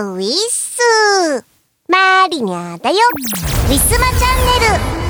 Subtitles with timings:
[0.00, 1.44] ウィス。
[1.88, 2.96] マリニャだよ。
[3.68, 5.04] ウィスマチャンネル。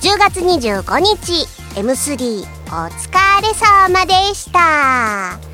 [0.00, 5.47] 10月25日 M3 お疲れ様でした。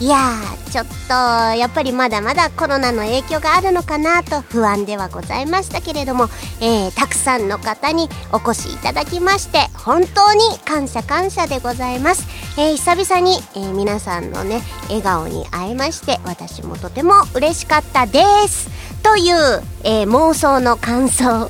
[0.00, 1.12] いやーちょっと
[1.58, 6.24] やっぱりまだまだコロナの影響があるのかなと不安ではございましたけれども、
[6.62, 12.26] えー、たくさんの方にお越しいただきまして本当に感謝感謝でございます、
[12.58, 18.70] えー、久々に、えー、皆さんのね笑顔に会えまして私もとても嬉しかったです。
[19.02, 21.48] という、え妄想の感想を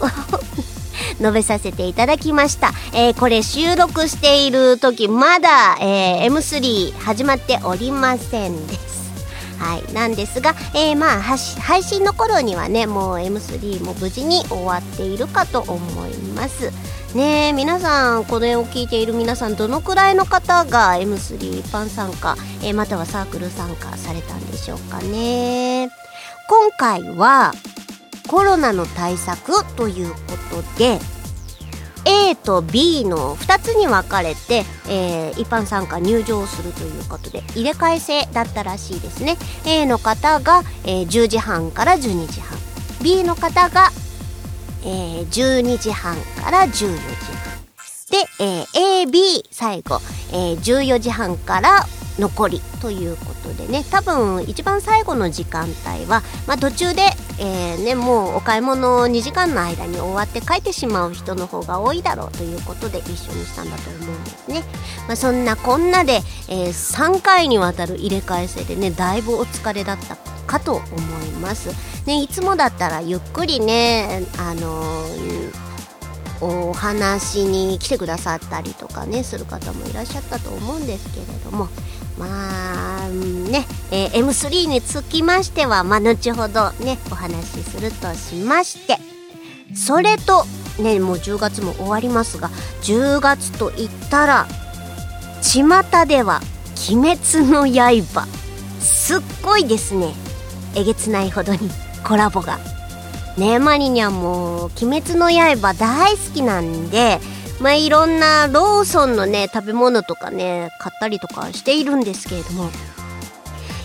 [1.19, 2.73] 述べさせていただきました。
[2.92, 8.91] えー、これ収録している時まだ、えー、M3 始まっておりませんです。
[9.60, 16.73] はい、なんですが、えー、まあ配信の頃にはねもう M3 も無事に終わっているかと思います
[17.14, 25.91] ね皆さんこれを聞いている皆さんどのくらいの方が M3 一般参加、えー、またはサークル参加されたんでしょうかね
[26.48, 27.52] 今回は
[28.31, 30.19] コロナの対策というこ
[30.50, 31.00] とで
[32.06, 39.36] A と B の2つに分かれて、えー、一般参加入場するということで入れ替え制だったらしいですね。
[39.67, 42.56] A の方が、えー、10時半から12時半。
[43.03, 43.91] B の方が、
[44.84, 46.97] えー、12時半から14時半。
[48.11, 50.01] で、えー、AB 最後、
[50.33, 51.84] えー、14時半から
[52.21, 53.85] 残りということでね。
[53.91, 57.03] 多分一番最後の時間帯は、まあ、途中で、
[57.39, 64.63] えーね、もうお買い物を2時間の間に終わって帰ってしまう人の方が多いだろうということで一緒にしたんだと思うんですね、
[65.09, 70.85] まあ、そんなこんなで、えー、3回にわたる入れ替え制でねだいぶお疲れだったかと思
[71.25, 71.71] います、
[72.07, 75.71] ね、いつもだったらゆっくりねあのー
[76.43, 81.69] お話に来てくださったりとかねする方もいらっしゃったと思うんですけれども。
[82.21, 88.98] まあね、えー、M3 につきましては、まあ、後ほどねお話しするとしまして
[89.75, 90.45] それと
[90.79, 92.51] ねもう10月も終わりますが
[92.83, 94.47] 10月と言ったら
[95.42, 95.63] 巷
[96.07, 96.42] では
[96.91, 98.29] 「鬼滅の刃」
[98.80, 100.14] すっごいですね。
[100.75, 101.59] えげつないほどに
[102.05, 102.59] コラボが。
[103.36, 107.20] ねマリニャンも「鬼滅の刃」大好きなんで
[107.61, 112.71] まあいろんなローソンのね食べ物とかね買ったりとかしているんですけれども。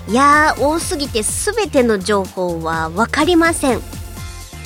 [0.08, 3.82] いやー多すぎて全ての情報は分かりません。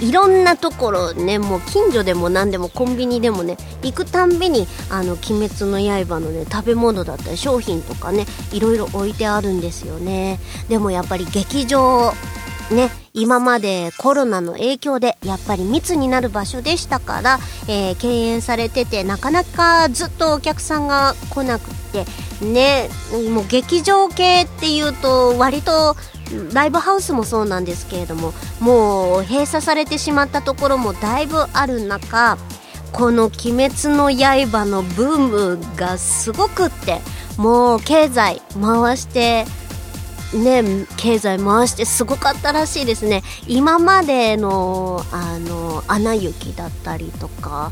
[0.02, 10.40] いろんなところねもう近所でも何でもコンビニでもね行くたんびにあの「鬼滅の刃」のね食べ物だったり商品とかねいろいろ置いてあるんですよね。
[10.70, 12.14] でもやっぱり劇場
[12.72, 22.06] ね今までコロナの影響でやっぱり密になる場所でしたから、えー、敬遠されててなかなかずっとお客さんが来なくて
[22.46, 22.90] ね
[23.32, 25.96] もう劇場系っていうと割と
[26.54, 32.38] ライブハウスもそうなんですけれどももう閉鎖されてしまったところもだいぶある中
[32.92, 37.02] この「鬼滅の刃」のブームがすごくって
[37.38, 39.46] もう経済回して
[40.34, 43.24] ね、経済回してすごかったらしいですね。
[43.48, 47.72] 今までのあの「アナ雪」だったりとか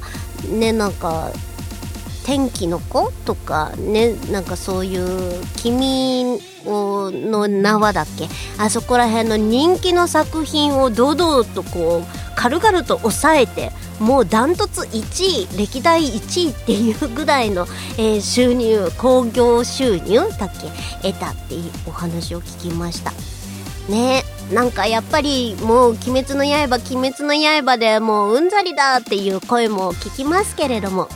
[0.50, 1.32] ねなんか
[2.28, 8.28] 「天気の子」とかねなんかそういう「君の名は」だっけ？
[8.58, 17.66] あそこら辺の人気の作品を堂々とこう軽々と抑えてもうダントツ1位歴代1位っていうぐらいの、
[17.98, 20.52] えー、収入興行収入だっ
[21.02, 21.12] け？
[21.14, 23.14] 得たっていうお話を聞きました。
[23.88, 31.08] ねなんかやっぱりもう「鬼滅の刃」「鬼滅の刃」でもううんざりだっていう声も聞きますけれども。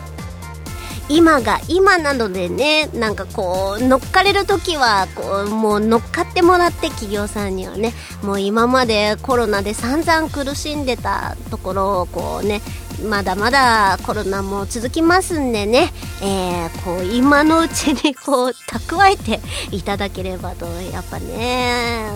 [1.12, 12.62] 今が今なのでねなんかこう乗っかれる時はこうもう乗っかってもらって企業さんにはねもう今までコロナで散々苦しんでたところをこうね
[13.08, 15.90] まだまだコロナも続きますんでね、
[16.22, 19.40] えー、こう今のうちにこう蓄えて
[19.76, 22.10] いただければとやっぱね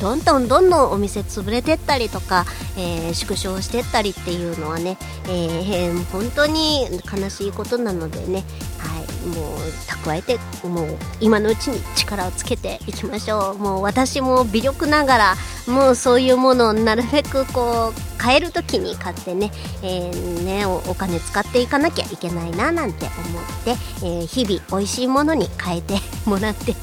[0.00, 2.44] どんどんどんどんお店潰れてったりとか、
[2.76, 8.44] えー、縮小してったりっていうのはね、えー、本当に悲しいことなのでね、
[8.78, 8.91] は、
[9.26, 13.58] もう蓄えてもう今のうちに力をつけていきましょう。
[13.58, 15.34] もう私も微力ながら
[15.66, 19.50] もうそういうものをなるべくこう買える時に買ってね,、
[19.82, 23.70] えーねお、お金使っていかなきゃいけないななんて思って、
[24.02, 26.74] えー、日々美味しいものに変えてもらって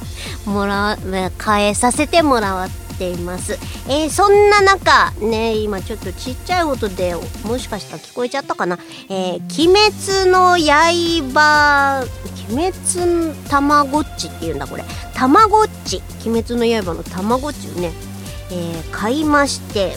[0.45, 0.97] もら
[1.43, 3.53] 変えさせてもらってています、
[3.87, 7.15] えー、そんな中ね今ちょっとちっちゃい音で
[7.45, 8.77] もしかしたら聞こえちゃったかな
[9.09, 12.05] 「えー、鬼滅の刃」
[12.49, 14.83] 鬼滅たまごっちっていうんだこれ。
[15.13, 16.01] たまごっち。
[16.25, 17.91] 鬼滅の刃のたまごっちをね、
[18.51, 19.95] えー、買いまして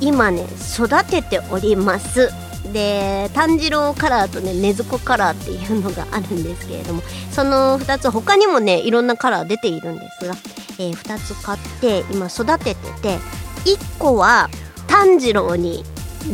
[0.00, 2.30] 今ね育てております。
[2.76, 7.00] で炭治郎カラーとね禰豆子カラーっていうのがあるんですけれども
[7.30, 10.34] その2つ他にもねいろんなカラー出ているんですが、
[10.78, 13.16] えー、2つ買って今育ててて
[13.64, 14.50] 1個は
[14.88, 15.84] 炭治郎に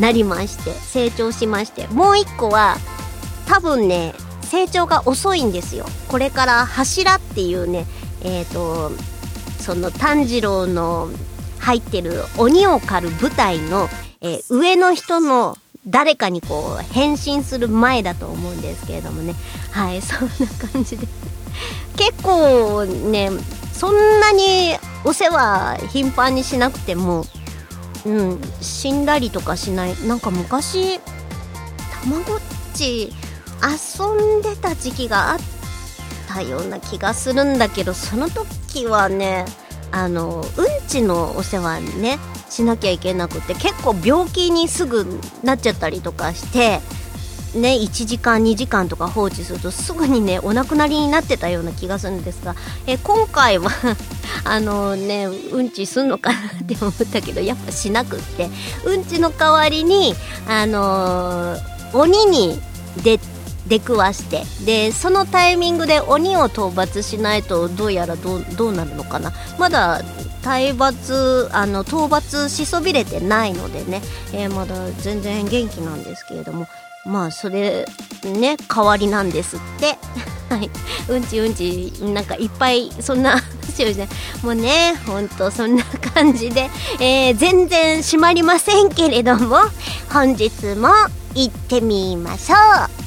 [0.00, 2.77] なりまして成長しましてもう1個は
[3.47, 4.12] 多分ね
[4.43, 5.87] 成長が遅いんですよ。
[6.09, 7.87] これから柱っていうね
[8.25, 8.91] えっ、ー、と
[9.61, 11.09] その炭治郎の
[11.61, 13.88] 入ってる鬼を狩る舞台の、
[14.21, 15.56] えー、上の人の
[15.87, 19.34] 誰かにこう変身する前だと思うんですけれどもね。
[19.70, 21.06] はいそんな感じで。
[21.96, 23.31] 結構ね
[23.73, 27.25] そんなにお世話頻繁にしなくても
[28.06, 29.96] うん死んだりとかしない。
[30.06, 32.40] なんか昔たまごっ
[32.75, 33.12] ち
[33.62, 35.38] 遊んでた時期があっ
[36.28, 39.44] たような気がするんだけどその時はね
[39.93, 42.19] あのうんちのお世話ね
[42.49, 45.06] しなきゃいけなくて結構病気にすぐ
[45.44, 46.81] なっちゃったりとかして
[47.59, 52.55] ね1時間2時間とか放置するとすぐにねお亡くなりになってたような気がするんですが
[52.87, 53.71] え今回は
[54.44, 58.49] あのねうんちすんのかなって思ったけどやっぱしなくって
[58.85, 60.15] うんちの代わりに
[60.49, 61.56] あの、
[61.93, 62.61] 鬼に
[63.03, 63.19] 出
[63.67, 69.32] 出くわしてでそのタイミングで鬼を討伐しないとどうやらどうなるのかな。
[69.59, 70.03] まだ
[70.43, 76.67] 体罰あの討伐しそびれてないのでね、えー、まだ全然元気なんですけれども。
[77.05, 77.85] まあそれ
[78.23, 79.99] ね代わりなんですって。
[80.55, 80.70] はい。
[81.09, 84.06] うんちうんちなんかいっぱいそんな話をして
[84.43, 86.70] もうねほんとそんな感じで、
[87.00, 89.56] えー、全然閉まりませんけれども
[90.12, 90.88] 本日も
[91.35, 92.56] 行ってみましょ
[92.99, 93.01] う。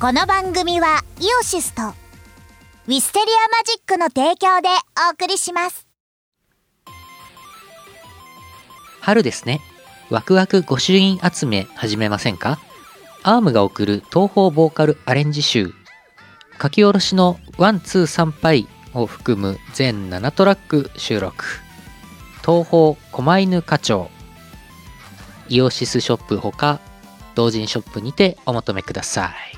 [0.00, 4.68] この番組はイオシスとウィステリアマジックの提供で
[5.08, 5.88] お送りします。
[9.00, 9.60] 春ですね。
[10.08, 12.60] ワクワク御朱印集め始めませんか？
[13.24, 15.72] アームが送る東方ボーカルアレンジ集。
[16.62, 21.44] 書き下ろしのワンツー参拝を含む全7トラック収録。
[22.42, 24.10] 東方狛犬課長。
[25.48, 26.78] イオシスショップほか
[27.34, 29.57] 同人ショップにてお求めください。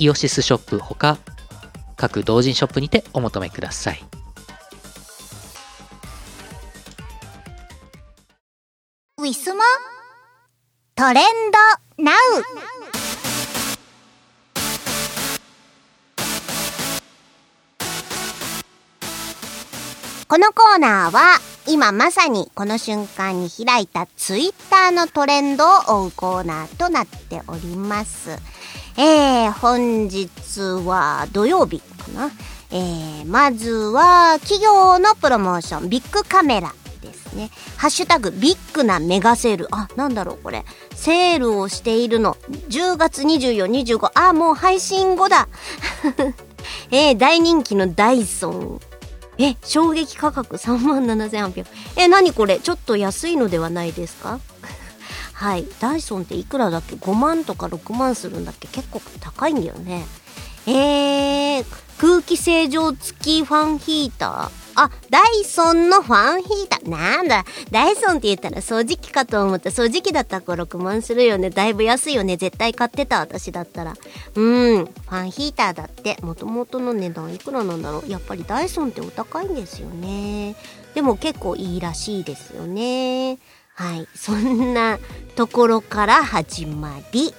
[0.00, 1.18] イオシスショップほか
[1.94, 4.02] 各同人ショップにてお求めください。
[9.18, 9.62] ウィスマ
[10.94, 11.24] トレン
[11.98, 12.16] ドナウ。
[20.26, 28.38] このコーナーは今まさにこの瞬間に開いたツイッターのトレンドを追うコーナーとなっております。
[28.96, 30.28] えー、本日
[30.86, 32.30] は土曜日かな。
[32.72, 37.50] えー、まずは企業のプロモーション、ビッグカメラですね。
[37.76, 39.68] ハッシュタグ、ビッグなメガセール。
[39.70, 40.64] あ、なんだろうこれ。
[40.94, 42.36] セールをしているの。
[42.68, 43.66] 10月24、
[43.96, 44.10] 25。
[44.14, 45.48] あ、もう配信後だ。
[46.92, 48.80] えー、大人気のダイソン。
[49.38, 51.64] え、衝撃価格37,800。
[51.96, 52.60] え、何これ？
[52.60, 54.38] ちょっと安いのではないですか？
[55.40, 58.68] はいダイソンっていくらだっけ？5万とか6万するんだっけ？
[58.68, 60.04] 結構高いんだよね
[60.66, 61.64] えー、
[61.98, 64.50] 空気清浄付きファンヒーター？
[64.76, 66.88] あ、ダイソンのファンヒーター。
[66.88, 69.70] なんだ、ダイソンって言ったら掃除機かと思った。
[69.70, 71.50] 掃除機だったら6万するよね。
[71.50, 72.36] だいぶ安いよね。
[72.36, 73.94] 絶対買ってた、私だったら。
[74.36, 76.18] うん、ファンヒーターだって。
[76.22, 78.08] もともとの値段いくらなんだろう？
[78.08, 80.54] やっぱりダイソンってお高いんですよね。
[80.94, 83.38] でも結構いいらしいですよね。
[83.80, 84.06] はい。
[84.14, 84.98] そんな
[85.36, 87.32] ところから始まり、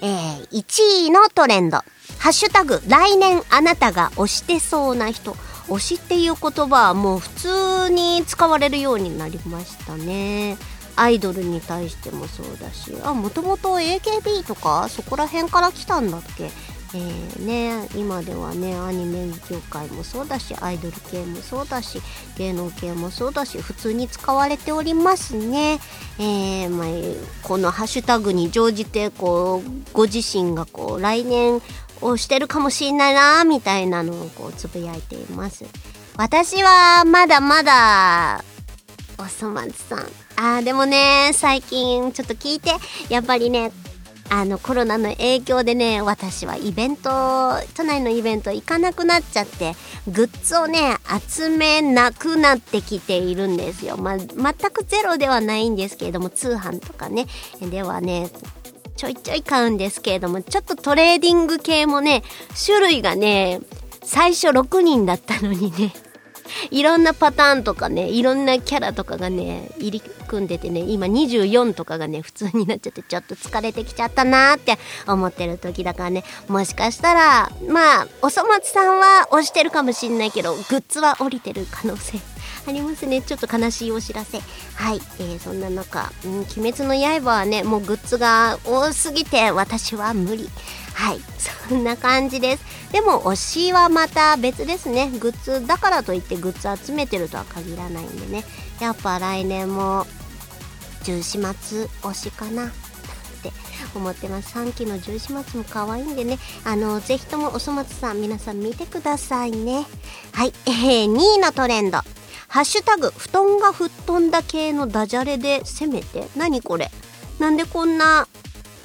[0.00, 1.76] えー、1位のトレンド。
[2.18, 5.32] ハッシュタグ、来年あなたが推してそうな人。
[5.68, 10.56] 推しっていう言葉はもう普通に使われるようになりましたね。
[10.96, 16.50] アイドルに対してもそうだし、あ、もともと AKB とかそこら辺から来たんだっけ？
[16.94, 22.00] えー、ね、今ではねアニメ業界もそうだしアイドル系もそうだし
[22.36, 25.78] 芸能系もそうだし普通に使われておりますね、
[26.18, 26.88] えー、まあ、
[27.42, 31.62] このハッシュタグに乗じてこうご自身がこう来年
[32.00, 35.64] をしてるかもしれないなみたいなのをこうつぶやいています。
[36.16, 38.44] 私はまだまだ
[39.18, 39.98] おそ松さん。
[40.36, 42.72] あーでもね最近ちょっと聞いて
[43.08, 43.70] やっぱりね
[44.30, 47.10] あのコロナの影響でね私はイベント
[47.74, 49.74] 都内のイベント行かなくなっちゃって
[50.08, 50.96] グッズをね
[51.28, 54.28] 集めなくなってきているんですよ、ま、全
[54.70, 57.26] くゼロではないんですけれども通販とかね。
[57.60, 58.30] ではね
[58.96, 62.22] ちょいちょい買うんですけれどもちょっとトレーディング系もね
[62.64, 63.60] 種類がね
[64.02, 65.92] 最初6人だったのにね。
[66.70, 82.18] いろんなパターンとかねいろんなキャラとかがね入り組んでてね今24とかがね普通になっちゃってちょっと疲れてきちゃったなーって思ってる時だからねもしかしたらまあおそ松さんは押してるかもしんないけどグッズは降りてる可能性
[82.66, 83.22] ありますね。
[83.22, 84.38] ちょっと悲しいお知らせ。
[84.38, 90.48] はい、えー、そんな中「うん、鬼滅の刃」はねもうグッズが多すぎて私は無理。
[90.94, 91.20] はい
[91.68, 92.92] そんな感じです。
[92.92, 95.10] でも推しはまた別ですね。
[95.18, 98.44] グッズだからといってグッズ集めてるとは限らないんでね。
[98.80, 100.06] やっぱ来年も
[101.04, 102.66] 十四末推しかな。
[102.66, 102.70] っ
[103.42, 103.50] て
[103.94, 104.56] 思ってます。
[104.56, 106.38] 3期の十四末も可愛いんでね。
[106.64, 109.86] あのぜひともおそ松さん皆さん見てくださいね。
[110.32, 111.98] はい、えー、2位のトレンド。
[112.48, 116.28] ハッシュタグ布団が吹っ飛んだ系のダジャレで攻めて。
[116.36, 116.90] 何これ。
[117.38, 118.28] なんでこんな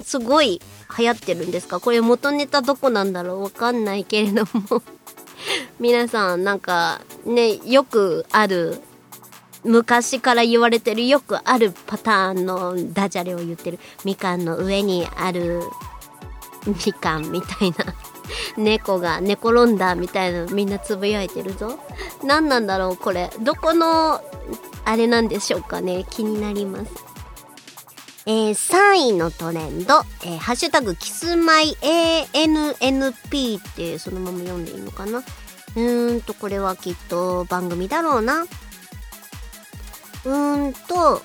[0.03, 0.61] すごい
[0.97, 1.79] 流行ってるんですか？
[1.79, 3.43] これ元ネタどこなんだろう？
[3.43, 4.81] わかんないけれども。
[5.79, 8.81] 皆さんなんかねよくある
[9.63, 13.79] 昔から言われてるよくあるパターンのダジャレを言ってる。
[14.05, 15.61] みかんの上にある
[16.65, 17.77] みかんみたいな。
[18.57, 21.79] 猫が寝転んだみたいなみんなつぶやいてるぞ。
[22.23, 23.29] 何なんだろうこれ。
[23.39, 24.21] どこの
[24.85, 26.05] あれなんでしょうかね。
[26.09, 26.91] 気になります。
[28.29, 31.77] えー、3位のトレンド、えー、ハッシュタグキスマイ
[32.33, 35.19] ANNP ってそのまま読んでいいのかな？
[35.19, 38.41] うーんと、これはきっと番組だろうな。
[38.41, 41.21] うーんと、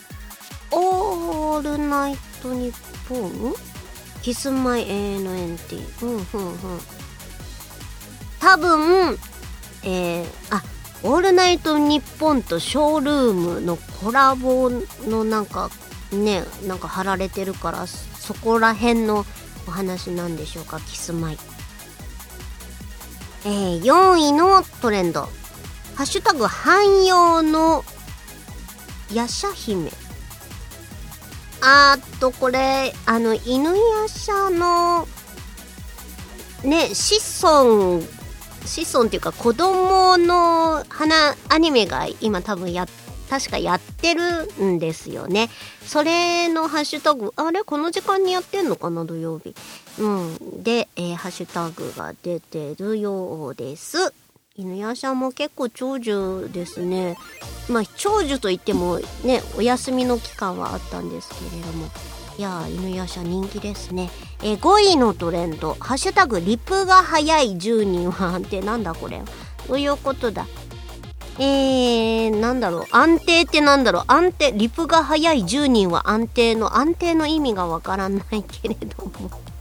[0.71, 3.55] オールナイトニッポン？
[4.23, 6.05] キスマイ ANNT。
[6.05, 6.27] うん、うん、うん。
[8.39, 9.19] 多分、
[9.83, 10.63] えー、あ、
[11.03, 15.69] オールナイトニッポンとショールームのコラボのなんか
[16.17, 19.25] ねなんか貼られてるからそこら辺の
[19.67, 21.39] お話なんでしょうかキスマイ。
[23.45, 25.23] えー、4位のトレンド
[25.97, 27.85] 「ハッシュタグ汎用の
[29.13, 29.91] ヤシャ姫」
[31.61, 35.09] あーとこれあの犬ヤシャの
[36.63, 38.01] ね子孫
[38.65, 43.02] 子孫っていうか子供の花アニメが今多分やって
[43.33, 45.49] 確かやってるんですよね。
[45.87, 47.65] それのハッシュタグ、あれ？
[47.65, 49.07] この時間にやってんのかな？
[49.07, 49.55] 土曜日。
[49.99, 50.63] うん。
[50.63, 54.13] で、えー、ハッシュタグが出てるようです。
[54.55, 57.17] 犬屋さんも結構長寿ですね。
[57.71, 61.87] まあ、長寿といってもね、お休みの期間はあったんですけれども。
[62.37, 64.11] いや犬屋舎人気ですね。
[64.43, 69.23] えー、5位のトレンド、ハッシュタグ、リプが早い10人はってなんだこれ？
[69.69, 70.47] どういうことだ
[71.39, 72.87] えー、なんだろう。
[72.91, 74.05] 安定ってなんだろう。
[74.07, 79.52] 安定リプが早い10人は安定の安定の意味がわからないけれども。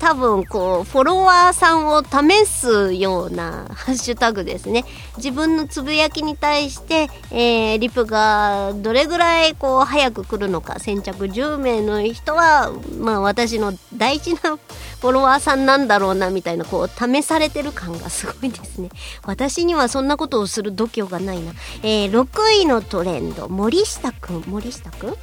[0.00, 4.84] 多分こうフォロワーさんを試すようなハッシュタグですね。
[5.16, 14.40] 自分のつぶやきに対して、えー、リプがどれぐらいこう早く来るのか先着10名の人はまあ私の大事な
[15.00, 18.90] フォロワーさんなんだろうなみたいなこう試されてる感がすごいですね。
[19.24, 21.52] 私にはそんなことをする度胸がないな、
[21.82, 24.44] えー、6位のトレンド森下くん。
[24.46, 25.16] 森下くん？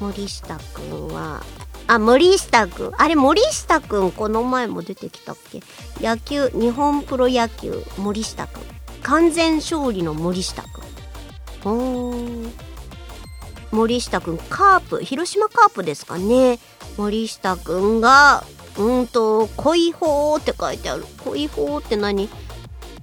[0.00, 1.42] 森下くんは
[1.90, 2.92] あ、森下くん。
[2.98, 5.60] あれ、森下くん、この前も出てきたっけ？
[6.00, 8.62] 野球、日本プロ野球、森下くん。
[9.02, 10.66] 完全勝利の森下く
[11.66, 11.68] ん。
[11.68, 12.50] おー
[13.72, 15.00] 森下くんカープ。
[15.02, 16.60] 広島カープですかね。
[16.96, 18.44] 森下くんが
[18.78, 21.04] うんと恋法って書いてある。
[21.24, 22.28] 恋法って何？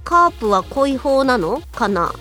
[0.06, 1.62] カープは恋法なの？
[1.74, 2.14] かな？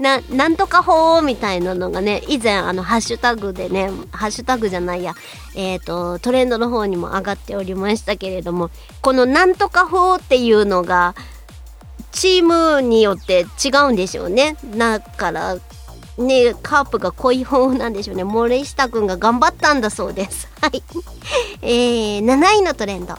[0.00, 5.14] な、なんとか法みたいなのがね、以前あの、ハッシュタグでね、ハッシュタグじゃないや、
[5.54, 8.70] えっ、ー、と、トレンドの方にも上がっておりましたけれども、
[9.02, 11.14] このなんとか法っていうのが、
[12.12, 14.56] チームによって違うんでしょうね。
[14.74, 15.56] だから、
[16.16, 18.24] ね、カープが恋法なんでしょうね。
[18.24, 20.48] 森下くんが頑張ったんだそうです。
[20.62, 20.82] はい。
[21.60, 23.14] えー、7位のトレンド。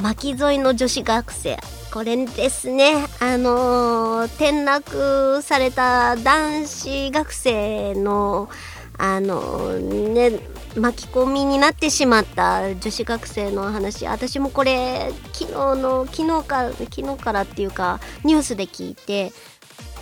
[0.00, 1.58] 巻き添いの女子学生。
[1.94, 8.48] これですね、あのー、転落された男子学生の、
[8.98, 10.40] あのー、ね、
[10.76, 19.30] 巻き込みになってしまった女子学生の話、私もこれ、昨日の、昨日か、昨日からっていうか、ニュースで聞いて、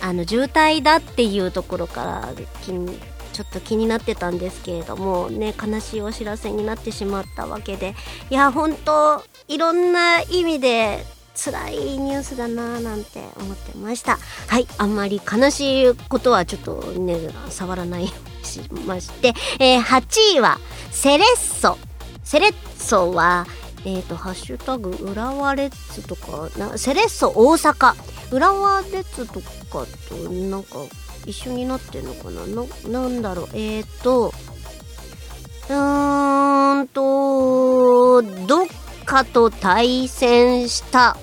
[0.01, 2.29] あの、渋滞だっていうところから、
[2.65, 7.93] ちょっと気になってたんですけれども、ね、悲しいお知らせになってしまったわけで、
[8.31, 17.17] いや、本当いろんな意味で、辛いニュースだなーなんて思ってましたはいあんまり悲しいことはちょっとね
[17.49, 20.59] 触らないようにしまして、えー、8位は
[20.91, 21.77] セレッソ
[22.23, 23.45] セレッソは
[23.85, 27.93] えっ、ー、と、ハッシュタグ、浦和レッズとか、なセレッソ大阪。
[28.31, 30.77] 浦和レッズとかと、なんか、
[31.25, 32.45] 一緒になってんのかな？
[32.47, 33.49] な、なんだろう。
[33.53, 38.67] えっ、ー、と、うーんと、どっ
[39.03, 41.17] かと対戦した。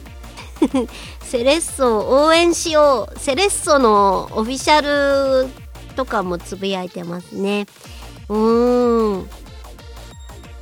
[1.23, 3.19] セレッソを応援しよう。
[3.19, 4.83] セレッソのオフィシャ
[5.45, 5.49] ル
[5.97, 7.67] とかもつぶやいてますね。
[8.29, 9.31] うーん。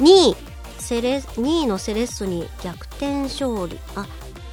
[0.01, 0.37] 2位
[0.79, 3.79] セレ2位のセレッソに逆転勝利。
[3.95, 4.07] あ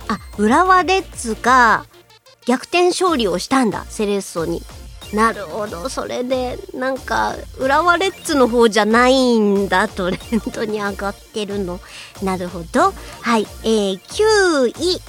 [0.07, 1.85] あ浦和レッズが
[2.45, 3.85] 逆転勝利をしたんだ。
[3.89, 4.61] セレッソに。
[5.15, 5.87] なるほど。
[5.87, 10.19] それでなんか浦和レッズの方じゃないんだトレン
[10.53, 11.79] ドに上がってるの。
[12.21, 12.93] なるほど。
[13.21, 13.47] はい。
[13.63, 15.01] えー、9位。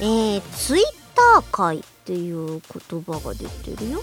[0.00, 0.82] えー、ツイッ
[1.14, 2.60] ター界っていう
[2.90, 4.02] 言葉が出てるよ。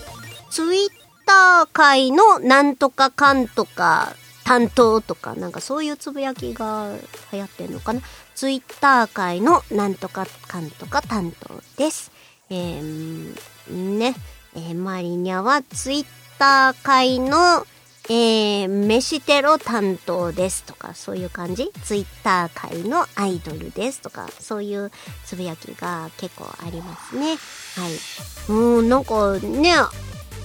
[0.50, 0.90] ツイッ
[1.26, 6.96] ター界のなんとかかんとか担当とかなんかそういうつぶやきが
[7.32, 8.02] 流行ってんのかな。
[8.34, 12.12] ツイッター界のなんとかかんとか担当です。
[12.50, 13.36] えー、
[13.70, 14.16] ね。
[14.56, 16.06] えー、マリニャはツイッ
[16.38, 17.66] ター界の、
[18.10, 21.72] えー、飯テロ担当ですとか、そういう感じ？
[21.84, 24.92] ツイッター界のアイドルですとか、そういう
[25.26, 27.38] つぶやきが結構ありますね。
[27.76, 27.92] はい。
[28.50, 29.74] うん、なんかね、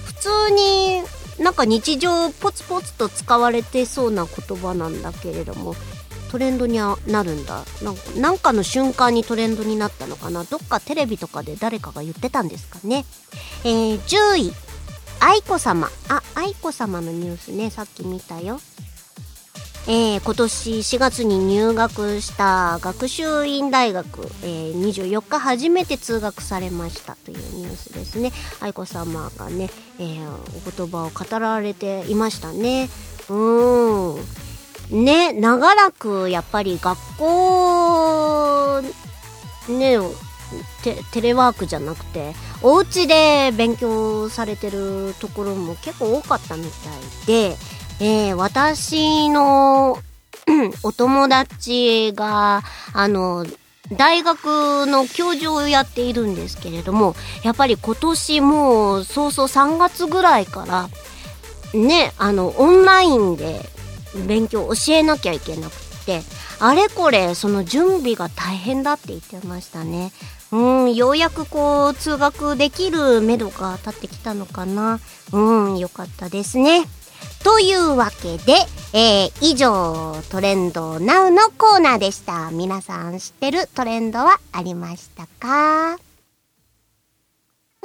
[0.05, 1.03] 普通に
[1.43, 5.75] なんか日常ポツポツと使われてそうな言葉なんだけれども、
[6.29, 7.63] トレンドになるんだ。
[8.17, 10.43] なんかの瞬間にトレンドになったのかな？
[10.43, 13.05] どっかテレビとかで誰かが言ってたんですかね？
[13.63, 14.53] えー、10位。
[15.19, 15.89] 愛子様。
[16.09, 17.69] あ愛子様のニュースね。
[17.69, 18.59] さっき見たよ。
[19.89, 28.33] えー、今年4月に入学した学習院大学、えー、24日初めて通学されましたというニュースですね。
[28.59, 32.89] 愛子様がね、えー、お言葉を語られていましたね。
[33.29, 34.46] うーん。
[34.91, 38.81] ね、長らくやっぱり学校、
[39.69, 39.97] ね、
[40.83, 47.57] テテレワークじゃなくて、お家で勉強されてるところも結構多かったみたいで、
[47.99, 49.97] えー、私の
[50.83, 52.61] お友達が、
[52.93, 53.45] あの、
[53.91, 60.89] 大学の教授をやっているんですけれども、やっぱり今年もう早々3月ぐらいから、
[61.77, 63.69] ね、あの、オンラインで
[64.27, 66.21] 勉強教えなきゃいけなくって
[66.59, 70.11] あれこれその準備が大変だって言ってましたね。
[70.51, 74.99] うんようやくこう通学できるめどが立ってきたのかな。
[75.33, 75.39] う
[75.73, 76.85] んよかったですね。
[77.43, 78.53] というわけで、
[78.93, 82.49] えー、以上トレンド NOW のコーナーでした。
[82.51, 85.95] 皆さん知ってるトレンドはありましたか？
[85.95, 85.97] ウ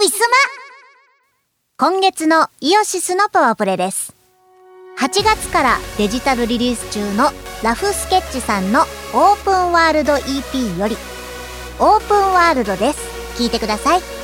[0.05, 0.37] ィスマ。
[1.79, 4.15] 今月のイオシスのパワープレです
[4.99, 7.31] 8月からデジタルリリース中の
[7.63, 8.83] ラフスケッチさんの
[9.15, 10.97] オープンワールド EP より
[11.81, 13.01] オープンワールドです。
[13.41, 14.22] 聞いてください。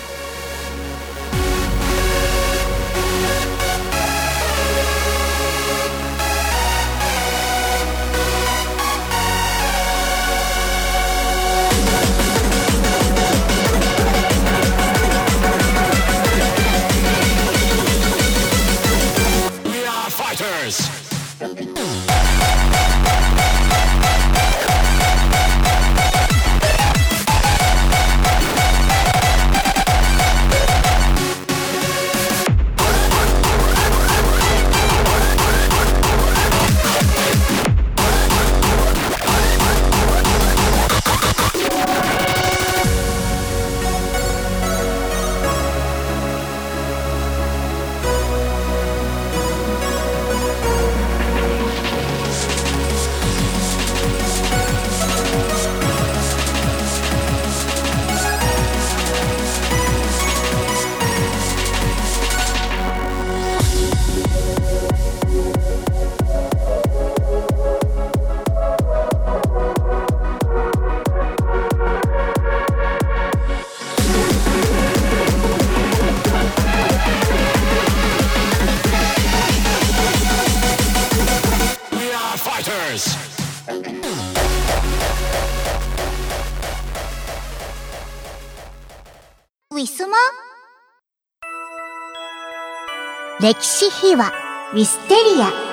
[93.49, 94.31] 歴史秘話
[94.75, 95.68] ウィステリア。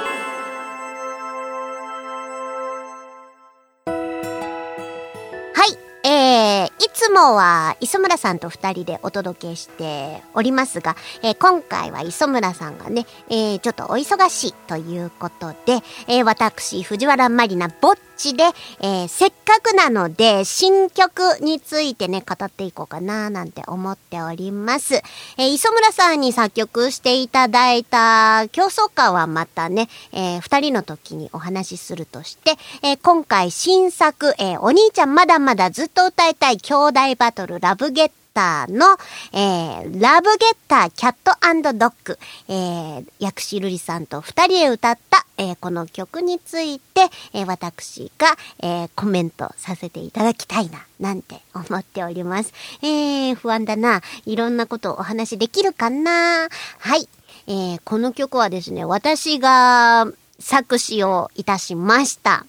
[8.26, 18.46] さんと二人でお届けしておりますが、えー今回は磯村さんがね、えーちょっとお忙しいということで、えー私、藤原まりなぼっちで、
[18.82, 25.04] えせっかくなので、新曲についてね、語っていこうかな、なんて思っております。
[25.38, 38.98] え磯村さんに作曲していただいた競争歌はまたね、えー二人の時にお話しするとして、え今回新作、えお兄ちゃんまだまだずっと歌いたい兄弟バトルラブゲッターの、
[39.34, 41.32] えーラブゲッターキャット
[41.74, 42.20] ドッグ、
[42.50, 48.28] えー、薬師瑠璃さんと二人で歌った、えーこの曲について、えー私が、
[48.60, 52.54] えーコメントさせていただきたいな、なんて思っております。
[52.82, 54.02] えー、不安だな。
[54.26, 56.50] いろんなことをお話しできるかな？
[56.80, 57.08] はい。
[57.48, 60.08] えーこの曲はですね、私が
[60.40, 62.46] 作詞をいたしました。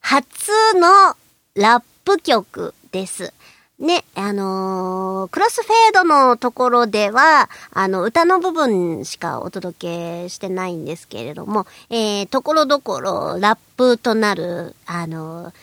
[0.00, 1.14] 初の
[1.54, 3.34] ラップ曲です。
[3.78, 15.54] ね、あのークロスフェードのところでは、あの、歌の部分しかお届けしてないんですけれども、えー、ところどころラップとなる、あのー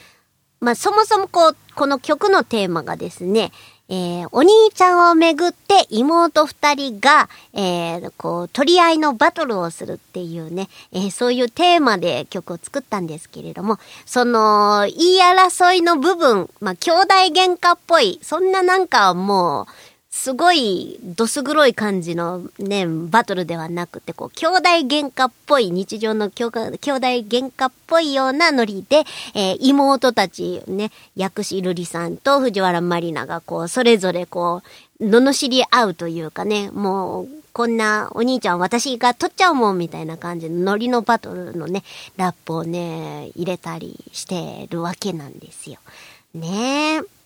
[0.60, 3.52] まあ、そもそもこう、この曲のテーマがですね、
[3.90, 19.66] えー、お兄ちゃんをめぐって妹二人が、えー、こう、取り合いのバトルをするっていうね、えーそういうテーマで曲を作ったんですけれども、その、言い争いの部分、まあ、兄弟喧嘩っぽい、そんななんかもう、
[20.16, 34.62] すごい、どす黒い感じのね、バトルではなくて、こう、兄弟喧嘩っぽい、日常の兄弟兄弟喧嘩っぽいようなノリで、えー妹たちね、薬師瑠璃さんと藤原まりなが、こう、それぞれこ
[35.00, 41.84] う、罵り合うというかね、もう、こんなお兄ちゃん私が取っちゃうもんみたいな感じのノリのバトルのね、
[42.18, 45.80] ラップをね、入れたりしてるわけなんですよ。
[46.36, 47.23] ねえ。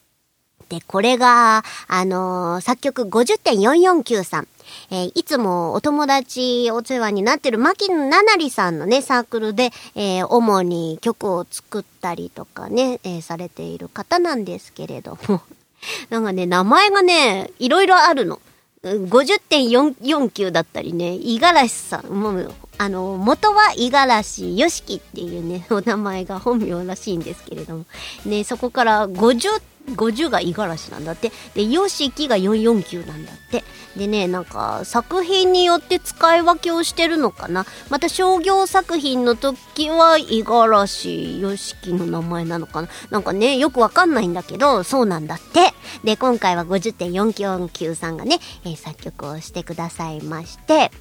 [0.69, 4.47] で、これが、あのー作曲50.449さん。
[4.91, 15.41] えーいつもお友達お世話になってる牧野七里さんのね、サークルで、えー主に曲を作ったりとかね、えーされている方なんですけれども。
[16.09, 18.39] なんかね、名前がね、いろいろあるの。
[18.83, 27.85] 50.49だったりね、五十嵐さん、もう、あの、元は五十嵐よしきっていうね、お名前が本名らしいんですけれども、
[28.25, 31.31] ね、そこから50、50が五十嵐なんだって。
[31.53, 33.63] で、よしきが449なんだって。
[33.95, 37.65] でね、なんか、作品によって使い分けをしてるのかな。
[37.89, 42.89] また商業作品の時は、五十嵐よしきの名前なのかな。
[43.09, 45.73] なんかね、よくわかんないんだけど、そうなんだって。
[46.03, 50.91] で、今回は50.449さんがね、えー作曲をしてくださいまして、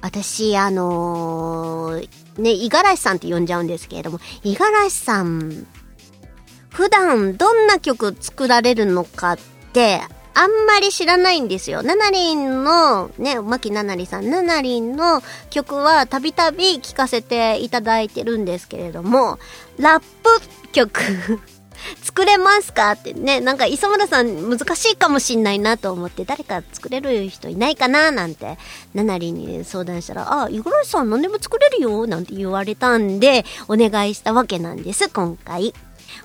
[0.00, 5.66] 私、あのーね、五十嵐さんって呼んじゃうんですけれども、五十嵐さん、
[6.72, 9.38] 普段どんな曲作られるのかっ
[9.72, 10.00] て、
[10.34, 11.82] あんまり知らないんですよ。
[11.82, 19.38] ナナリンの、ね、牧ナナリさん、ナナリンの曲はたびたび聴かせていただいてるんですけれども、
[19.78, 21.40] ラップ曲、
[22.02, 28.56] 作れますかってね、なんか磯村さん難しいかもしんないなと思って、誰か作れる人いないかななんて、
[28.94, 35.74] ナナリンに相談したら、あ、五十嵐さん何でも作れるよなんて言われたんで、お願いしたわけなんです、今回。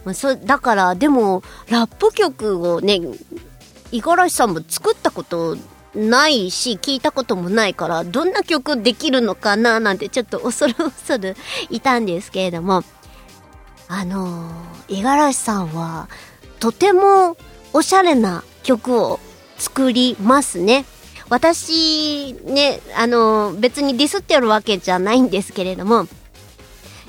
[0.05, 2.99] まあ、そだから、でも、ラップ曲をね、
[3.91, 5.57] 五十嵐さんも作ったこと
[5.95, 11.35] ないし、聞いたこともないから、どんな曲できるのかななんてちょっと恐る恐る
[11.69, 12.83] いたんですけれども、
[13.87, 14.51] あの、
[14.87, 16.07] 五十嵐さんは、
[16.59, 17.37] とても
[17.73, 19.19] おしゃれな曲を
[19.57, 20.85] 作りますね。
[21.29, 26.07] 私、ね、あの別にディスってるわけじゃないんですけれども、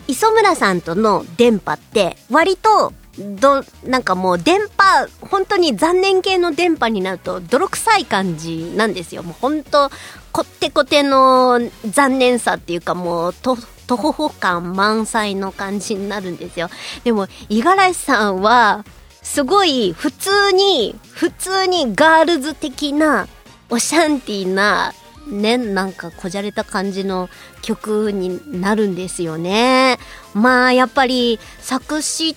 [0.08, 9.22] 磯村さんとの電波って割とどなんかもう電波本当に残念系の電波になると泥臭い感じなんですよ。
[9.22, 9.90] もう本当
[10.32, 16.70] こってこての残念さっていうかもうと徒歩感満載の感じになるんですよ。
[17.04, 18.84] でも五十嵐さんは
[19.22, 23.26] すごい普通に普通にガールズ的な
[23.68, 24.94] オシャンティーな
[25.28, 27.28] ね、なんかこじゃれた感じの
[27.62, 29.98] 曲になるんですよね。
[30.34, 32.36] まあやっぱり作詞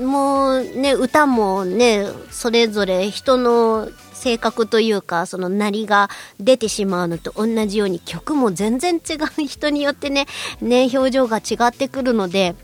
[0.00, 6.08] もね、歌もね、それぞれ人の性格というか、そのなりが
[6.40, 10.26] 出てしまうのと同じように曲も全然違う人によってね、
[10.60, 12.54] ね、表情が違ってくるので、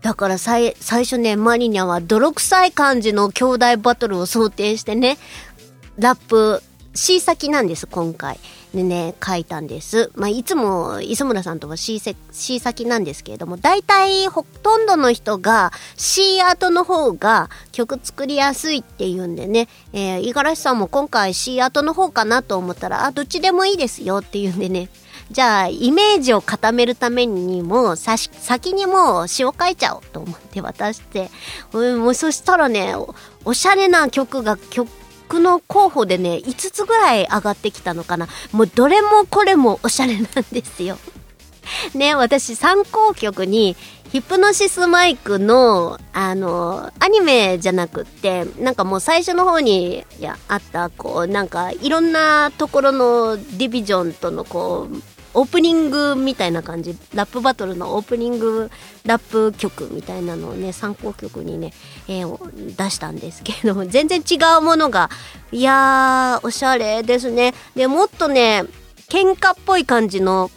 [0.00, 5.18] だから最最初ね、マリニャは泥臭い感じの兄弟バトルを想定してね、
[5.98, 6.62] ラップ
[6.94, 8.38] C 先なんです、今回。
[8.74, 10.10] でね、書いたんです。
[10.14, 24.90] まあ、いつも磯村さんとは C, せ C 先なんですけれども、大体ほとんどの人が C アートの方が曲作りやすいっていうんでね、えー、五十嵐さんも今回 C アートの方かなと思ったら、あ、どっちでもいいですよっていうんでね、
[25.30, 31.30] じゃあ、イメージを固めるためにも、さし、先にもう詩を書いちゃおうと思って渡して、
[31.72, 34.88] うん、もうそしたらね、おおしゃれな曲が、曲
[35.34, 38.28] の候補でね、5つぐらい上がってきたのかな。
[38.52, 40.98] もうどれもこれもおしゃれなんですよ。
[41.94, 43.76] ね、私参考曲に、
[44.10, 58.70] ヒプノシスマイクの、あの、アニメじゃなくって、なんかもう最初の方にいやあった、こう、なんかいろんなところのディビジョンとのこう、オープニングみたいな感じ、ラップバトルのオープニング
[59.04, 61.72] ラップ曲みたいなのをね、参考曲にね、
[62.08, 65.10] えー出したんですけれども、全然違うものが、
[65.52, 67.54] いやー、おしゃれですね。
[67.74, 68.64] で、もっとね、
[69.08, 70.50] 喧嘩っぽい感じの、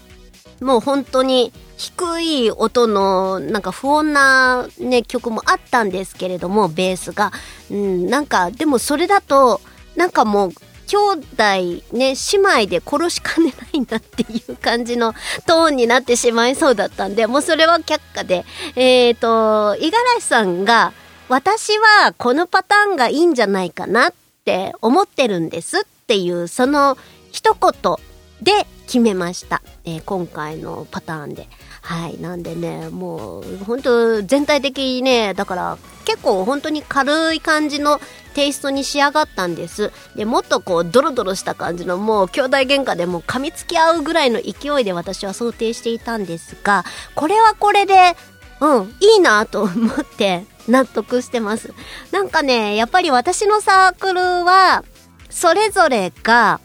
[0.61, 7.31] もう本当に低い音のなんか不穏なね曲もあったんですけれどもベースが、
[7.71, 9.61] うん、なんかでもそれだと
[9.95, 10.51] なんかもう
[10.91, 15.13] 兄弟ね姉妹で殺しかねないなっていう感じの
[15.47, 18.43] トーンになってしまいそうだったんでもうそれは却下で。
[18.75, 20.91] えっ、と五十嵐さんが
[21.29, 26.97] 私はこのパターンがいいんじゃないかなって思ってるんですっていうその
[27.31, 27.95] 一言
[28.41, 31.47] で決めました、えー今回のパターンで。
[31.81, 37.99] はいなんでねもう本当全体的にねだから結構本当に軽い感じの
[38.33, 48.15] テイストに仕上がったんですでもっとこうドロドロした感じのもう兄弟喧嘩でも噛みつき合うぐらいの勢いで私は想定していたんですがこれはこれで
[48.61, 51.73] うん、いいなと思って納得してます。
[52.11, 54.83] なんかね、やっぱり私のサークルは、
[55.29, 56.61] それぞれが、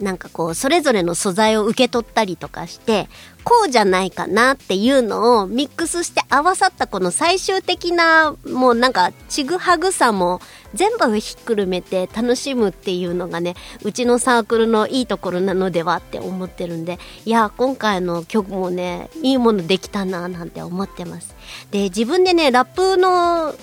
[0.00, 3.08] なんかこう、それぞれの素材を受け取ったりとかして、
[3.44, 10.40] こうじゃないかなっていうのをミックスして合わさったこの最終的な、もうなんか、ちぐはぐさも
[10.74, 21.34] 全部ひっくるめて楽しむっていうのがね、うちのサークルのいいところなのではって思ってるんで、いや、今回の曲もね、いいものできたななんて思ってます。
[21.70, 23.54] で、自分でね、ラップの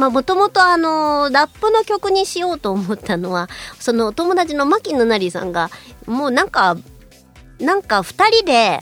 [0.00, 5.68] まあ、もともとあの、ラップの曲にしようと思ったのは、その友達の牧野成さんが、
[6.06, 6.78] もうなんか、
[7.58, 8.80] なんか二人で、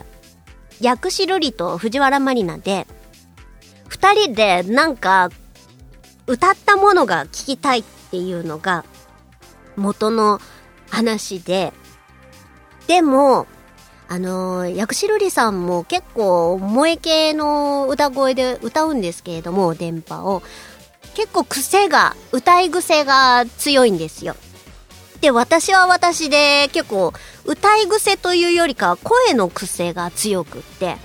[0.80, 2.86] 薬師瑠璃と藤原まりなで、
[3.88, 5.30] 二人でなんか、
[6.28, 8.84] 歌ったものが聞きたいっていうのが、
[9.74, 10.40] 元の
[10.88, 11.72] 話で、
[12.86, 13.48] でも、
[14.06, 20.42] あのー、薬師瑠璃さんも結構萌え系の歌声で歌うんですけれども、電波を。
[21.18, 24.36] 結構癖が、歌い癖が強いんですよ。
[25.20, 27.12] で、私は私で結構
[27.44, 30.96] 歌い癖というよりかは声の癖が強くって、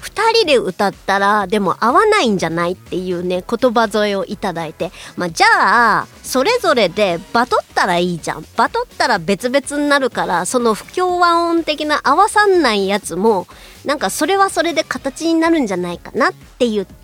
[0.00, 8.46] 二人で歌ったらでも合わないんじゃないっていうね、言葉添えをいただいて、まあ、じゃあ、それぞれでバトったらいいじゃん。
[8.56, 13.46] バトったら別々になるから、その不協和音的な合わさんないやつも、
[13.84, 16.98] なんかそれはそれで形になるんじゃないかなって言って、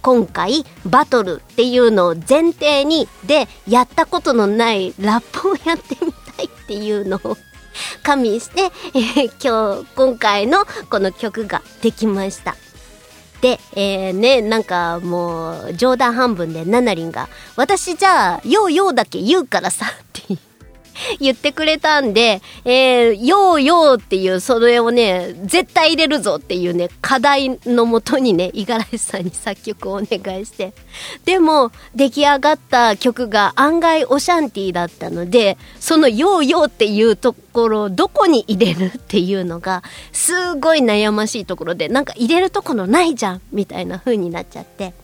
[0.00, 7.36] 今回バトルっていうのを前提にでやったことのないラップをやってみたいっていうのを
[8.02, 12.56] 加味して、えー今日今回のこの曲ができました。
[13.40, 20.51] で、えーね、なんかもう冗談半分でナナリンが「私じゃあ「ようよう」だけ言うからさ」って言って
[21.20, 30.72] 言ってくれたんで、えー、ようようっていうそれをね、絶対入れるぞっていうね、課題のもとにね、五十嵐さんに作曲をお願いして。
[31.24, 44.94] でも、出来上がった曲が案外オシャンティだったので、そのようようっていうところをどこに入れるっていうのが、すごい悩ましいところで、なんか入れるところないじゃんみたいな風になっちゃって。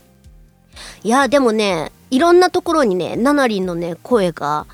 [1.03, 4.67] いや、でもね、いろんなところにね、ナナリンのね、声が